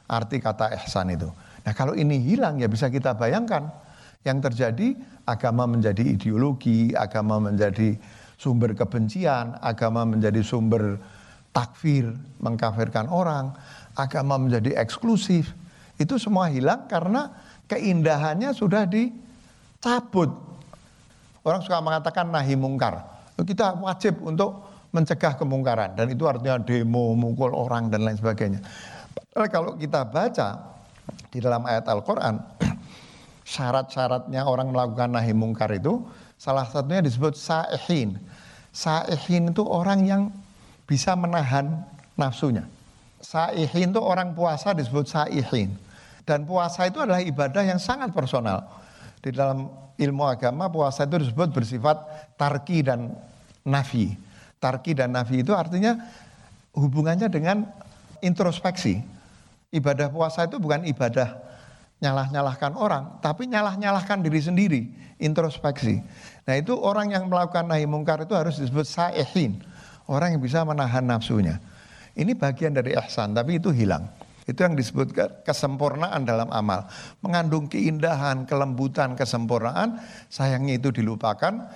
arti 0.09 0.41
kata 0.41 0.73
ihsan 0.81 1.13
itu. 1.13 1.29
Nah 1.61 1.73
kalau 1.77 1.93
ini 1.93 2.17
hilang 2.17 2.57
ya 2.57 2.65
bisa 2.65 2.89
kita 2.89 3.13
bayangkan 3.13 3.69
yang 4.25 4.41
terjadi 4.41 4.97
agama 5.27 5.69
menjadi 5.69 6.01
ideologi, 6.01 6.95
agama 6.97 7.37
menjadi 7.37 7.93
sumber 8.39 8.73
kebencian, 8.73 9.59
agama 9.61 10.07
menjadi 10.07 10.41
sumber 10.41 10.97
takfir, 11.51 12.09
mengkafirkan 12.41 13.11
orang, 13.11 13.53
agama 13.93 14.37
menjadi 14.41 14.77
eksklusif. 14.79 15.51
Itu 15.97 16.21
semua 16.21 16.49
hilang 16.49 16.85
karena 16.85 17.33
keindahannya 17.67 18.53
sudah 18.53 18.85
dicabut. 19.77 20.33
Orang 21.45 21.63
suka 21.63 21.79
mengatakan 21.79 22.27
nahi 22.27 22.57
mungkar. 22.57 23.05
Kita 23.37 23.77
wajib 23.77 24.19
untuk 24.25 24.65
mencegah 24.89 25.37
kemungkaran 25.37 25.93
dan 25.93 26.09
itu 26.09 26.25
artinya 26.25 26.57
demo, 26.57 27.13
mukul 27.13 27.53
orang 27.53 27.93
dan 27.93 28.01
lain 28.01 28.17
sebagainya. 28.17 28.59
Kalau 29.31 29.77
kita 29.77 30.01
baca 30.09 30.57
di 31.29 31.37
dalam 31.37 31.61
ayat 31.69 31.85
Al-Quran, 31.85 32.41
syarat-syaratnya 33.53 34.41
orang 34.41 34.73
melakukan 34.73 35.13
nahi 35.13 35.37
mungkar 35.37 35.69
itu, 35.69 36.01
salah 36.41 36.65
satunya 36.65 37.05
disebut 37.05 37.37
sa'ihin. 37.37 38.17
Sa'ihin 38.73 39.53
itu 39.53 39.61
orang 39.61 40.01
yang 40.03 40.21
bisa 40.89 41.13
menahan 41.13 41.85
nafsunya. 42.17 42.65
Sa'ihin 43.21 43.93
itu 43.93 44.01
orang 44.01 44.33
puasa 44.33 44.73
disebut 44.73 45.05
sa'ihin. 45.05 45.77
Dan 46.25 46.43
puasa 46.43 46.89
itu 46.89 46.99
adalah 46.99 47.21
ibadah 47.21 47.63
yang 47.63 47.79
sangat 47.79 48.11
personal. 48.11 48.65
Di 49.27 49.35
dalam 49.35 49.67
ilmu 49.99 50.23
agama 50.23 50.71
puasa 50.71 51.03
itu 51.03 51.19
disebut 51.27 51.51
bersifat 51.51 51.99
tarki 52.39 52.79
dan 52.79 53.11
nafi. 53.67 54.15
Tarki 54.63 54.95
dan 54.95 55.11
nafi 55.11 55.43
itu 55.43 55.51
artinya 55.51 55.99
hubungannya 56.71 57.27
dengan 57.27 57.67
introspeksi 58.23 59.17
Ibadah 59.67 60.07
puasa 60.07 60.47
itu 60.47 60.55
bukan 60.63 60.87
ibadah 60.87 61.35
nyalah-nyalahkan 61.99 62.71
orang, 62.79 63.19
tapi 63.19 63.51
nyalah-nyalahkan 63.51 64.23
diri 64.23 64.39
sendiri, 64.39 64.81
introspeksi. 65.19 65.99
Nah 66.47 66.55
itu 66.55 66.71
orang 66.79 67.11
yang 67.11 67.27
melakukan 67.27 67.67
nahi 67.67 67.83
mungkar 67.83 68.23
itu 68.23 68.31
harus 68.31 68.55
disebut 68.55 68.87
sa'ihin, 68.87 69.59
orang 70.07 70.37
yang 70.37 70.41
bisa 70.41 70.63
menahan 70.63 71.03
nafsunya. 71.03 71.59
Ini 72.15 72.31
bagian 72.39 72.79
dari 72.79 72.95
ihsan, 72.95 73.35
tapi 73.35 73.59
itu 73.59 73.75
hilang. 73.75 74.07
Itu 74.47 74.63
yang 74.63 74.79
disebut 74.79 75.11
kesempurnaan 75.43 76.23
dalam 76.23 76.47
amal. 76.55 76.87
Mengandung 77.19 77.67
keindahan, 77.67 78.47
kelembutan, 78.47 79.11
kesempurnaan, 79.19 79.99
sayangnya 80.31 80.79
itu 80.79 80.89
dilupakan. 80.95 81.67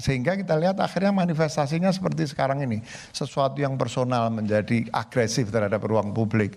Sehingga 0.00 0.32
kita 0.40 0.56
lihat 0.56 0.80
akhirnya 0.80 1.12
manifestasinya 1.12 1.92
seperti 1.92 2.24
sekarang 2.32 2.64
ini. 2.64 2.80
Sesuatu 3.12 3.60
yang 3.60 3.76
personal 3.76 4.32
menjadi 4.32 4.88
agresif 4.96 5.52
terhadap 5.52 5.84
ruang 5.84 6.16
publik 6.16 6.56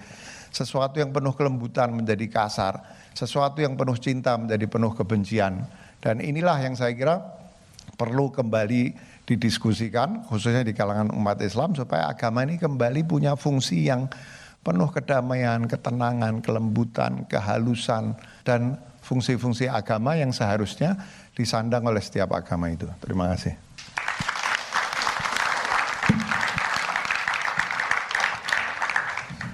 sesuatu 0.49 0.97
yang 0.97 1.13
penuh 1.13 1.33
kelembutan 1.37 1.93
menjadi 1.93 2.25
kasar, 2.25 2.81
sesuatu 3.13 3.61
yang 3.61 3.77
penuh 3.77 3.93
cinta 4.01 4.33
menjadi 4.33 4.65
penuh 4.65 4.97
kebencian. 4.97 5.65
Dan 6.01 6.25
inilah 6.25 6.57
yang 6.57 6.73
saya 6.73 6.95
kira 6.97 7.21
perlu 7.99 8.31
kembali 8.31 8.95
didiskusikan 9.27 10.25
khususnya 10.25 10.65
di 10.65 10.73
kalangan 10.73 11.13
umat 11.13 11.37
Islam 11.43 11.77
supaya 11.77 12.09
agama 12.09 12.41
ini 12.47 12.57
kembali 12.57 13.05
punya 13.05 13.37
fungsi 13.37 13.85
yang 13.85 14.09
penuh 14.59 14.89
kedamaian, 14.91 15.63
ketenangan, 15.65 16.43
kelembutan, 16.43 17.25
kehalusan 17.25 18.15
dan 18.43 18.77
fungsi-fungsi 19.01 19.65
agama 19.71 20.13
yang 20.19 20.29
seharusnya 20.29 20.99
disandang 21.33 21.87
oleh 21.87 22.03
setiap 22.03 22.35
agama 22.35 22.67
itu. 22.69 22.85
Terima 22.99 23.31
kasih. 23.31 23.55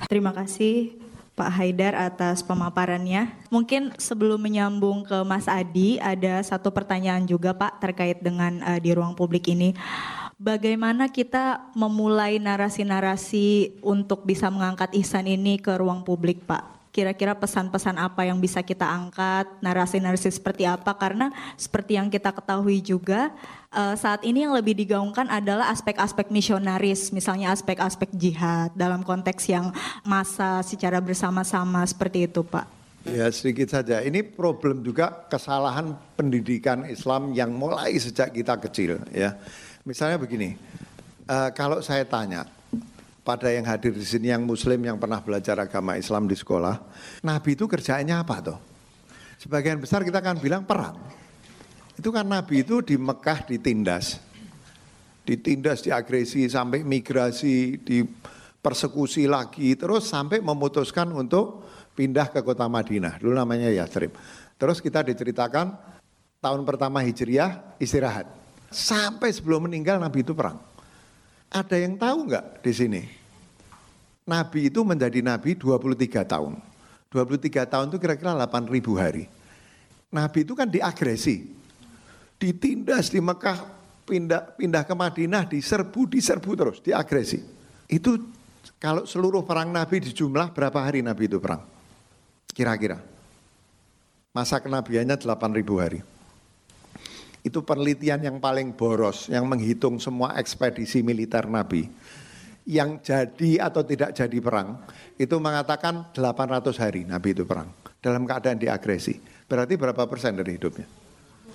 Terima 0.05 0.31
kasih 0.31 0.95
Pak 1.35 1.51
Haidar 1.51 1.93
atas 1.99 2.39
pemaparannya. 2.39 3.27
Mungkin 3.51 3.91
sebelum 3.99 4.39
menyambung 4.39 5.03
ke 5.03 5.19
Mas 5.27 5.51
Adi, 5.51 5.99
ada 5.99 6.39
satu 6.39 6.71
pertanyaan 6.71 7.27
juga 7.27 7.51
Pak 7.51 7.83
terkait 7.83 8.23
dengan 8.23 8.63
uh, 8.63 8.79
di 8.79 8.95
ruang 8.95 9.11
publik 9.19 9.51
ini. 9.51 9.75
Bagaimana 10.35 11.07
kita 11.07 11.71
memulai 11.71 12.43
narasi-narasi 12.43 13.79
untuk 13.79 14.27
bisa 14.27 14.51
mengangkat 14.51 14.91
ihsan 14.99 15.31
ini 15.31 15.55
ke 15.55 15.71
ruang 15.79 16.03
publik 16.03 16.43
Pak? 16.43 16.75
kira-kira 16.95 17.35
pesan-pesan 17.35 17.99
apa 17.99 18.23
yang 18.23 18.39
bisa 18.39 18.63
kita 18.63 18.87
angkat, 18.87 19.51
narasi-narasi 19.59 20.31
seperti 20.31 20.63
apa 20.63 20.95
karena 20.95 21.27
seperti 21.59 21.99
yang 21.99 22.07
kita 22.07 22.31
ketahui 22.31 22.79
juga 22.79 23.35
uh, 23.75 23.99
saat 23.99 24.23
ini 24.23 24.47
yang 24.47 24.55
lebih 24.55 24.71
digaungkan 24.79 25.27
adalah 25.27 25.67
aspek-aspek 25.75 26.31
misionaris, 26.31 27.11
misalnya 27.11 27.51
aspek-aspek 27.51 28.15
jihad 28.15 28.71
dalam 28.79 29.03
konteks 29.03 29.43
yang 29.51 29.75
masa 30.07 30.63
secara 30.63 31.03
bersama-sama 31.03 31.83
seperti 31.83 32.31
itu, 32.31 32.47
Pak. 32.47 32.63
Ya 33.05 33.27
sedikit 33.29 33.69
saja. 33.69 34.01
Ini 34.01 34.23
problem 34.33 34.81
juga 34.81 35.27
kesalahan 35.29 35.93
pendidikan 36.17 36.87
Islam 36.89 37.35
yang 37.37 37.53
mulai 37.53 37.93
sejak 37.99 38.33
kita 38.33 38.57
kecil 38.57 38.97
ya. 39.13 39.37
Misalnya 39.85 40.17
begini, 40.17 40.57
uh, 41.29 41.53
kalau 41.53 41.77
saya 41.77 42.01
tanya, 42.09 42.49
pada 43.21 43.53
yang 43.53 43.69
hadir 43.69 43.93
di 43.93 44.01
sini 44.01 44.33
yang 44.33 44.41
muslim 44.41 44.81
yang 44.81 44.97
pernah 44.97 45.21
belajar 45.21 45.61
agama 45.61 45.93
Islam 45.93 46.25
di 46.25 46.33
sekolah, 46.33 46.81
Nabi 47.21 47.53
itu 47.53 47.69
kerjaannya 47.69 48.17
apa 48.17 48.35
toh? 48.41 48.57
Sebagian 49.37 49.77
besar 49.77 50.01
kita 50.01 50.25
akan 50.25 50.41
bilang 50.41 50.65
perang. 50.65 50.97
Itu 51.93 52.09
kan 52.09 52.25
Nabi 52.25 52.65
itu 52.65 52.81
di 52.81 52.97
Mekah 52.97 53.45
ditindas. 53.45 54.17
Ditindas, 55.21 55.85
diagresi 55.85 56.49
sampai 56.49 56.81
migrasi, 56.81 57.77
di 57.77 58.01
persekusi 58.65 59.29
lagi, 59.29 59.77
terus 59.77 60.09
sampai 60.09 60.41
memutuskan 60.41 61.13
untuk 61.13 61.61
pindah 61.93 62.33
ke 62.33 62.41
kota 62.41 62.65
Madinah. 62.65 63.21
Dulu 63.21 63.37
namanya 63.37 63.69
Yathrib. 63.69 64.17
Terus 64.57 64.81
kita 64.81 65.05
diceritakan 65.05 65.77
tahun 66.41 66.65
pertama 66.65 67.05
Hijriah 67.05 67.77
istirahat. 67.77 68.44
Sampai 68.69 69.31
sebelum 69.31 69.69
meninggal 69.69 69.97
Nabi 69.97 70.21
itu 70.25 70.33
perang. 70.35 70.59
Ada 71.49 71.79
yang 71.79 71.95
tahu 71.95 72.27
nggak 72.27 72.65
di 72.65 72.71
sini? 72.75 73.01
Nabi 74.25 74.73
itu 74.73 74.81
menjadi 74.81 75.21
nabi 75.21 75.53
23 75.53 76.25
tahun. 76.25 76.57
23 77.13 77.71
tahun 77.71 77.85
itu 77.93 77.97
kira-kira 78.01 78.33
8 78.33 78.65
ribu 78.73 78.97
hari. 78.97 79.29
Nabi 80.09 80.43
itu 80.43 80.57
kan 80.57 80.65
diagresi. 80.65 81.53
Ditindas 82.35 83.13
di 83.13 83.21
Mekah, 83.21 83.63
pindah, 84.03 84.57
pindah 84.57 84.83
ke 84.83 84.93
Madinah, 84.97 85.47
diserbu, 85.47 86.09
diserbu 86.11 86.51
terus, 86.57 86.77
diagresi. 86.81 87.39
Itu 87.87 88.19
kalau 88.81 89.05
seluruh 89.05 89.45
perang 89.45 89.69
Nabi 89.71 90.03
di 90.03 90.11
jumlah 90.11 90.51
berapa 90.51 90.81
hari 90.81 91.05
Nabi 91.05 91.29
itu 91.29 91.37
perang? 91.39 91.63
Kira-kira. 92.51 92.99
Masa 94.35 94.59
kenabiannya 94.59 95.15
8000 95.15 95.79
hari. 95.79 95.99
Itu 97.45 97.61
penelitian 97.61 98.25
yang 98.25 98.37
paling 98.41 98.73
boros 98.73 99.29
yang 99.29 99.45
menghitung 99.45 100.01
semua 100.01 100.33
ekspedisi 100.41 101.05
militer 101.05 101.45
Nabi. 101.45 101.85
Yang 102.65 103.05
jadi 103.05 103.69
atau 103.69 103.85
tidak 103.85 104.17
jadi 104.17 104.37
perang 104.41 104.81
itu 105.21 105.37
mengatakan 105.37 106.09
800 106.17 106.81
hari 106.81 107.05
Nabi 107.05 107.37
itu 107.37 107.45
perang 107.45 107.69
dalam 108.01 108.25
keadaan 108.25 108.57
diagresi. 108.57 109.21
Berarti 109.45 109.77
berapa 109.77 110.09
persen 110.09 110.41
dari 110.41 110.57
hidupnya? 110.57 110.89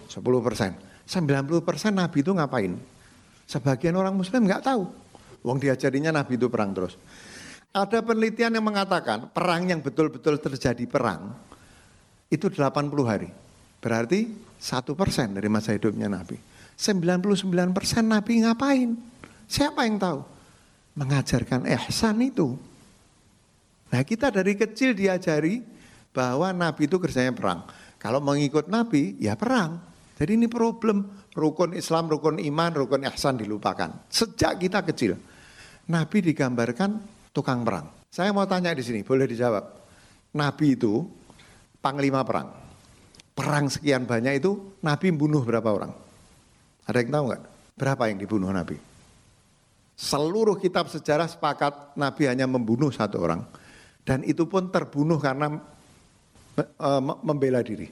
10 0.06 0.22
persen. 0.46 0.78
90 1.10 1.66
persen 1.66 1.98
Nabi 1.98 2.22
itu 2.22 2.30
ngapain? 2.30 2.78
Sebagian 3.50 3.98
orang 3.98 4.14
Muslim 4.14 4.46
nggak 4.46 4.62
tahu. 4.62 4.86
Wong 5.42 5.58
diajarinya 5.58 6.14
Nabi 6.14 6.38
itu 6.38 6.46
perang 6.46 6.70
terus. 6.70 6.94
Ada 7.74 8.02
penelitian 8.02 8.54
yang 8.54 8.66
mengatakan 8.66 9.30
perang 9.30 9.66
yang 9.66 9.82
betul-betul 9.82 10.38
terjadi 10.38 10.86
perang 10.86 11.34
itu 12.30 12.46
80 12.46 12.62
hari. 13.02 13.30
Berarti 13.80 14.28
satu 14.60 14.92
persen 14.92 15.32
dari 15.32 15.48
masa 15.48 15.72
hidupnya 15.72 16.06
Nabi. 16.06 16.36
99 16.76 17.76
persen 17.76 18.04
Nabi 18.08 18.44
ngapain? 18.44 18.92
Siapa 19.48 19.88
yang 19.88 19.96
tahu? 19.96 20.20
Mengajarkan 20.96 21.64
ihsan 21.64 22.20
itu. 22.20 22.56
Nah 23.90 24.02
kita 24.04 24.28
dari 24.28 24.54
kecil 24.54 24.92
diajari 24.92 25.64
bahwa 26.12 26.52
Nabi 26.52 26.86
itu 26.86 27.00
kerjanya 27.00 27.32
perang. 27.32 27.64
Kalau 27.96 28.20
mengikut 28.20 28.68
Nabi 28.68 29.16
ya 29.16 29.34
perang. 29.34 29.80
Jadi 30.20 30.36
ini 30.36 30.52
problem 30.52 31.08
rukun 31.32 31.72
Islam, 31.72 32.12
rukun 32.12 32.36
iman, 32.36 32.70
rukun 32.76 33.08
ihsan 33.08 33.40
dilupakan. 33.40 34.04
Sejak 34.12 34.60
kita 34.60 34.84
kecil. 34.84 35.16
Nabi 35.88 36.20
digambarkan 36.20 37.00
tukang 37.32 37.64
perang. 37.64 37.88
Saya 38.12 38.28
mau 38.36 38.44
tanya 38.44 38.76
di 38.76 38.84
sini, 38.84 39.00
boleh 39.00 39.24
dijawab. 39.24 39.64
Nabi 40.36 40.76
itu 40.76 41.08
panglima 41.80 42.20
perang. 42.22 42.59
Perang 43.40 43.72
sekian 43.72 44.04
banyak 44.04 44.36
itu 44.36 44.76
Nabi 44.84 45.08
membunuh 45.08 45.40
berapa 45.40 45.64
orang? 45.64 45.92
Ada 46.84 47.00
yang 47.00 47.08
tahu 47.08 47.24
nggak? 47.32 47.42
Berapa 47.72 48.02
yang 48.12 48.18
dibunuh 48.20 48.52
Nabi? 48.52 48.76
Seluruh 49.96 50.60
kitab 50.60 50.92
sejarah 50.92 51.24
sepakat 51.24 51.96
Nabi 51.96 52.28
hanya 52.28 52.44
membunuh 52.44 52.92
satu 52.92 53.16
orang. 53.24 53.40
Dan 54.04 54.28
itu 54.28 54.44
pun 54.44 54.68
terbunuh 54.68 55.16
karena 55.16 55.56
eh, 56.60 57.02
membela 57.24 57.64
diri. 57.64 57.88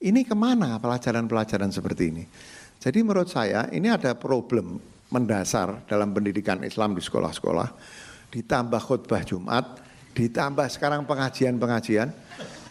Ini 0.00 0.24
ke 0.24 0.32
mana 0.32 0.80
pelajaran-pelajaran 0.80 1.68
seperti 1.68 2.04
ini? 2.08 2.24
Jadi 2.80 3.04
menurut 3.04 3.28
saya 3.28 3.68
ini 3.68 3.92
ada 3.92 4.16
problem 4.16 4.80
mendasar 5.12 5.84
dalam 5.84 6.16
pendidikan 6.16 6.64
Islam 6.64 6.96
di 6.96 7.04
sekolah-sekolah. 7.04 7.68
Ditambah 8.32 8.80
khutbah 8.80 9.28
Jumat, 9.28 9.84
ditambah 10.16 10.68
sekarang 10.72 11.04
pengajian-pengajian, 11.04 12.08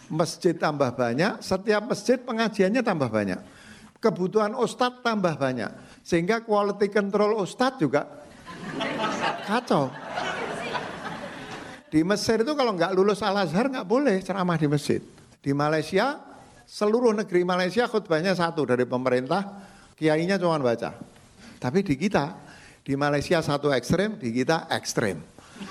masjid 0.08 0.56
tambah 0.56 0.88
banyak, 0.92 1.40
setiap 1.44 1.84
masjid 1.88 2.18
pengajiannya 2.20 2.82
tambah 2.84 3.08
banyak. 3.08 3.40
Kebutuhan 3.98 4.56
ustadz 4.56 5.04
tambah 5.04 5.36
banyak. 5.36 5.70
Sehingga 6.02 6.42
quality 6.42 6.88
control 6.88 7.38
ustadz 7.40 7.80
juga 7.80 8.08
kacau. 9.44 9.92
Di 11.88 12.04
Mesir 12.04 12.44
itu 12.44 12.52
kalau 12.52 12.76
nggak 12.76 12.92
lulus 12.92 13.24
Al-Azhar 13.24 13.72
nggak 13.72 13.88
boleh 13.88 14.20
ceramah 14.20 14.60
di 14.60 14.68
masjid. 14.68 15.00
Di 15.40 15.56
Malaysia 15.56 16.20
seluruh 16.68 17.16
negeri 17.16 17.48
Malaysia 17.48 17.88
khutbahnya 17.88 18.36
satu 18.36 18.68
dari 18.68 18.84
pemerintah, 18.84 19.64
kiainya 19.96 20.36
cuma 20.36 20.60
baca. 20.60 20.92
Tapi 21.56 21.80
di 21.80 21.96
kita, 21.96 22.36
di 22.84 22.92
Malaysia 22.92 23.40
satu 23.40 23.72
ekstrem, 23.72 24.20
di 24.20 24.30
kita 24.36 24.68
ekstrem. 24.68 25.24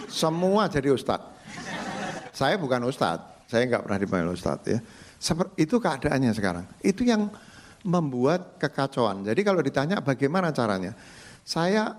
Semua 0.10 0.66
jadi 0.68 0.90
ustadz. 0.90 1.38
Saya 2.34 2.58
bukan 2.58 2.82
ustadz, 2.90 3.37
saya 3.48 3.64
nggak 3.66 3.84
pernah 3.88 4.00
dipanggil 4.00 4.36
ustadz 4.36 4.70
ya. 4.70 4.80
Itu 5.58 5.82
keadaannya 5.82 6.32
sekarang. 6.36 6.66
Itu 6.84 7.02
yang 7.02 7.32
membuat 7.82 8.60
kekacauan. 8.62 9.26
Jadi 9.26 9.42
kalau 9.42 9.64
ditanya 9.64 10.04
bagaimana 10.04 10.54
caranya, 10.54 10.94
saya 11.42 11.96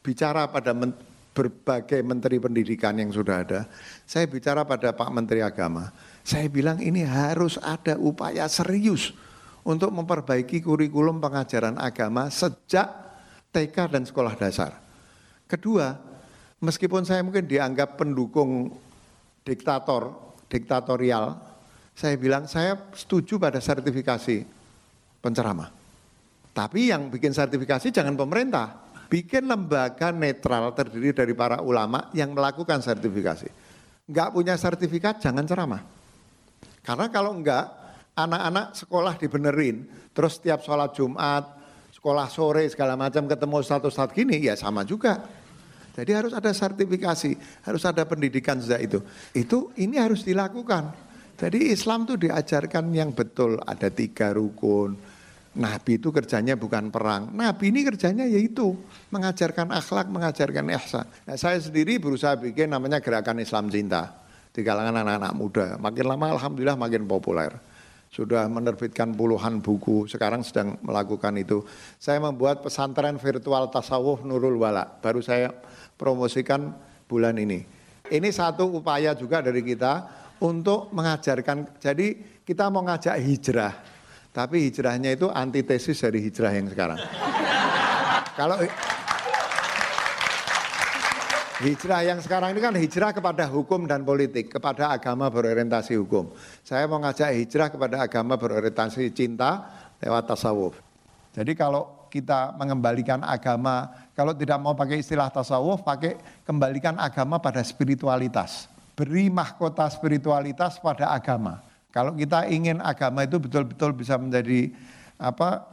bicara 0.00 0.48
pada 0.48 0.72
men 0.72 0.94
berbagai 1.30 2.02
menteri 2.02 2.42
pendidikan 2.42 2.90
yang 2.98 3.14
sudah 3.14 3.46
ada, 3.46 3.60
saya 4.02 4.26
bicara 4.26 4.66
pada 4.66 4.90
Pak 4.90 5.10
Menteri 5.14 5.38
Agama 5.46 5.94
saya 6.20 6.46
bilang 6.52 6.78
ini 6.78 7.00
harus 7.00 7.56
ada 7.60 7.96
upaya 7.96 8.44
serius 8.46 9.16
untuk 9.64 9.92
memperbaiki 9.92 10.60
kurikulum 10.60 11.20
pengajaran 11.20 11.76
agama 11.80 12.28
sejak 12.28 12.88
TK 13.52 13.76
dan 13.90 14.02
sekolah 14.04 14.36
dasar. 14.36 14.76
Kedua, 15.48 15.96
meskipun 16.62 17.02
saya 17.02 17.24
mungkin 17.24 17.48
dianggap 17.48 17.98
pendukung 17.98 18.78
diktator, 19.42 20.29
diktatorial, 20.50 21.38
saya 21.94 22.18
bilang 22.18 22.50
saya 22.50 22.74
setuju 22.90 23.38
pada 23.38 23.62
sertifikasi 23.62 24.42
penceramah. 25.22 25.70
Tapi 26.50 26.90
yang 26.90 27.06
bikin 27.08 27.30
sertifikasi 27.30 27.94
jangan 27.94 28.18
pemerintah, 28.18 28.90
bikin 29.06 29.46
lembaga 29.46 30.10
netral 30.10 30.74
terdiri 30.74 31.14
dari 31.14 31.32
para 31.32 31.62
ulama 31.62 32.10
yang 32.10 32.34
melakukan 32.34 32.82
sertifikasi. 32.82 33.46
Enggak 34.10 34.28
punya 34.34 34.58
sertifikat 34.58 35.22
jangan 35.22 35.46
ceramah. 35.46 35.82
Karena 36.82 37.06
kalau 37.06 37.38
enggak, 37.38 37.70
anak-anak 38.18 38.74
sekolah 38.74 39.14
dibenerin, 39.14 39.86
terus 40.10 40.42
setiap 40.42 40.66
sholat 40.66 40.90
Jumat, 40.90 41.46
sekolah 41.94 42.26
sore 42.26 42.66
segala 42.66 42.98
macam 42.98 43.30
ketemu 43.30 43.62
status-status 43.62 44.16
gini, 44.16 44.42
ya 44.42 44.58
sama 44.58 44.82
juga. 44.82 45.22
Jadi 46.00 46.12
harus 46.16 46.32
ada 46.32 46.48
sertifikasi, 46.48 47.36
harus 47.68 47.82
ada 47.84 48.08
pendidikan 48.08 48.56
sejak 48.56 48.80
itu. 48.88 48.98
Itu 49.36 49.68
ini 49.76 50.00
harus 50.00 50.24
dilakukan. 50.24 50.96
Jadi 51.36 51.76
Islam 51.76 52.08
itu 52.08 52.16
diajarkan 52.16 52.88
yang 52.96 53.12
betul, 53.12 53.60
ada 53.68 53.92
tiga 53.92 54.32
rukun. 54.32 54.96
Nabi 55.60 56.00
itu 56.00 56.08
kerjanya 56.08 56.56
bukan 56.56 56.88
perang. 56.88 57.36
Nabi 57.36 57.68
ini 57.68 57.84
kerjanya 57.84 58.24
yaitu 58.24 58.72
mengajarkan 59.12 59.76
akhlak, 59.76 60.08
mengajarkan 60.08 60.72
ihsan. 60.80 61.04
Nah, 61.28 61.36
saya 61.36 61.60
sendiri 61.60 62.00
berusaha 62.00 62.32
bikin 62.40 62.72
namanya 62.72 63.02
gerakan 63.04 63.42
Islam 63.44 63.68
cinta 63.68 64.24
di 64.56 64.64
kalangan 64.64 65.04
anak-anak 65.04 65.32
muda. 65.36 65.66
Makin 65.76 66.04
lama 66.08 66.26
alhamdulillah 66.38 66.80
makin 66.80 67.04
populer. 67.04 67.52
Sudah 68.10 68.50
menerbitkan 68.50 69.14
puluhan 69.14 69.62
buku, 69.62 70.10
sekarang 70.10 70.42
sedang 70.42 70.74
melakukan 70.82 71.30
itu. 71.38 71.62
Saya 71.94 72.18
membuat 72.18 72.58
pesantren 72.58 73.14
virtual 73.22 73.70
tasawuf 73.70 74.26
Nurul 74.26 74.58
Wala, 74.58 74.82
baru 74.82 75.22
saya 75.22 75.54
promosikan 76.00 76.72
bulan 77.04 77.36
ini. 77.36 77.60
Ini 78.08 78.28
satu 78.32 78.80
upaya 78.80 79.12
juga 79.12 79.44
dari 79.44 79.60
kita 79.60 80.08
untuk 80.40 80.88
mengajarkan, 80.96 81.76
jadi 81.76 82.40
kita 82.40 82.72
mau 82.72 82.80
ngajak 82.88 83.20
hijrah, 83.20 83.76
tapi 84.32 84.72
hijrahnya 84.72 85.12
itu 85.12 85.28
antitesis 85.28 86.00
dari 86.00 86.24
hijrah 86.24 86.52
yang 86.56 86.72
sekarang. 86.72 86.98
Kalau 88.40 88.56
Hijrah 91.60 92.00
yang 92.00 92.24
sekarang 92.24 92.56
ini 92.56 92.60
kan 92.64 92.72
hijrah 92.72 93.12
kepada 93.12 93.44
hukum 93.44 93.84
dan 93.84 94.00
politik, 94.00 94.48
kepada 94.48 94.96
agama 94.96 95.28
berorientasi 95.28 95.92
hukum. 96.00 96.32
Saya 96.64 96.88
mau 96.88 96.96
ngajak 97.04 97.36
hijrah 97.36 97.68
kepada 97.68 98.00
agama 98.00 98.40
berorientasi 98.40 99.12
cinta 99.12 99.68
lewat 100.00 100.24
tasawuf. 100.24 100.80
Jadi 101.36 101.52
kalau 101.52 102.08
kita 102.08 102.56
mengembalikan 102.56 103.20
agama, 103.20 103.92
kalau 104.20 104.36
tidak 104.36 104.60
mau 104.60 104.76
pakai 104.76 105.00
istilah 105.00 105.32
tasawuf, 105.32 105.80
pakai 105.80 106.20
kembalikan 106.44 106.92
agama 107.00 107.40
pada 107.40 107.64
spiritualitas. 107.64 108.68
Beri 108.92 109.32
mahkota 109.32 109.88
spiritualitas 109.88 110.76
pada 110.76 111.08
agama. 111.08 111.64
Kalau 111.88 112.12
kita 112.12 112.44
ingin 112.52 112.84
agama 112.84 113.24
itu 113.24 113.40
betul-betul 113.40 113.96
bisa 113.96 114.20
menjadi 114.20 114.76
apa? 115.16 115.64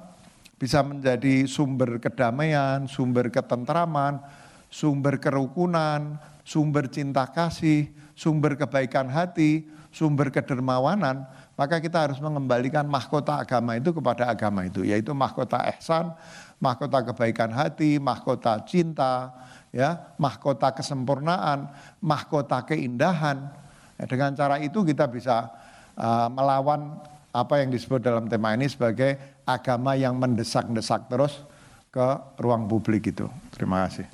Bisa 0.55 0.79
menjadi 0.79 1.43
sumber 1.43 1.99
kedamaian, 1.99 2.87
sumber 2.87 3.27
ketentraman, 3.27 4.23
sumber 4.71 5.19
kerukunan, 5.19 6.15
sumber 6.47 6.87
cinta 6.87 7.27
kasih, 7.27 7.91
sumber 8.15 8.55
kebaikan 8.55 9.11
hati, 9.11 9.67
sumber 9.91 10.31
kedermawanan, 10.31 11.27
maka 11.59 11.83
kita 11.83 12.07
harus 12.07 12.23
mengembalikan 12.23 12.87
mahkota 12.87 13.43
agama 13.43 13.75
itu 13.75 13.91
kepada 13.91 14.31
agama 14.31 14.63
itu, 14.63 14.87
yaitu 14.87 15.11
mahkota 15.11 15.67
ihsan, 15.75 16.15
mahkota 16.57 17.05
kebaikan 17.13 17.53
hati, 17.53 18.01
mahkota 18.01 18.61
cinta, 18.65 19.33
ya, 19.69 20.13
mahkota 20.17 20.73
kesempurnaan, 20.73 21.69
mahkota 22.01 22.65
keindahan. 22.65 23.49
Ya, 23.97 24.05
dengan 24.05 24.33
cara 24.33 24.61
itu 24.61 24.81
kita 24.85 25.09
bisa 25.09 25.49
uh, 25.97 26.29
melawan 26.29 27.01
apa 27.33 27.61
yang 27.61 27.69
disebut 27.69 28.01
dalam 28.01 28.25
tema 28.25 28.53
ini 28.57 28.65
sebagai 28.65 29.17
agama 29.45 29.93
yang 29.93 30.17
mendesak-desak 30.17 31.05
terus 31.09 31.45
ke 31.93 32.07
ruang 32.41 32.65
publik 32.65 33.13
itu. 33.13 33.29
Terima 33.53 33.85
kasih. 33.85 34.09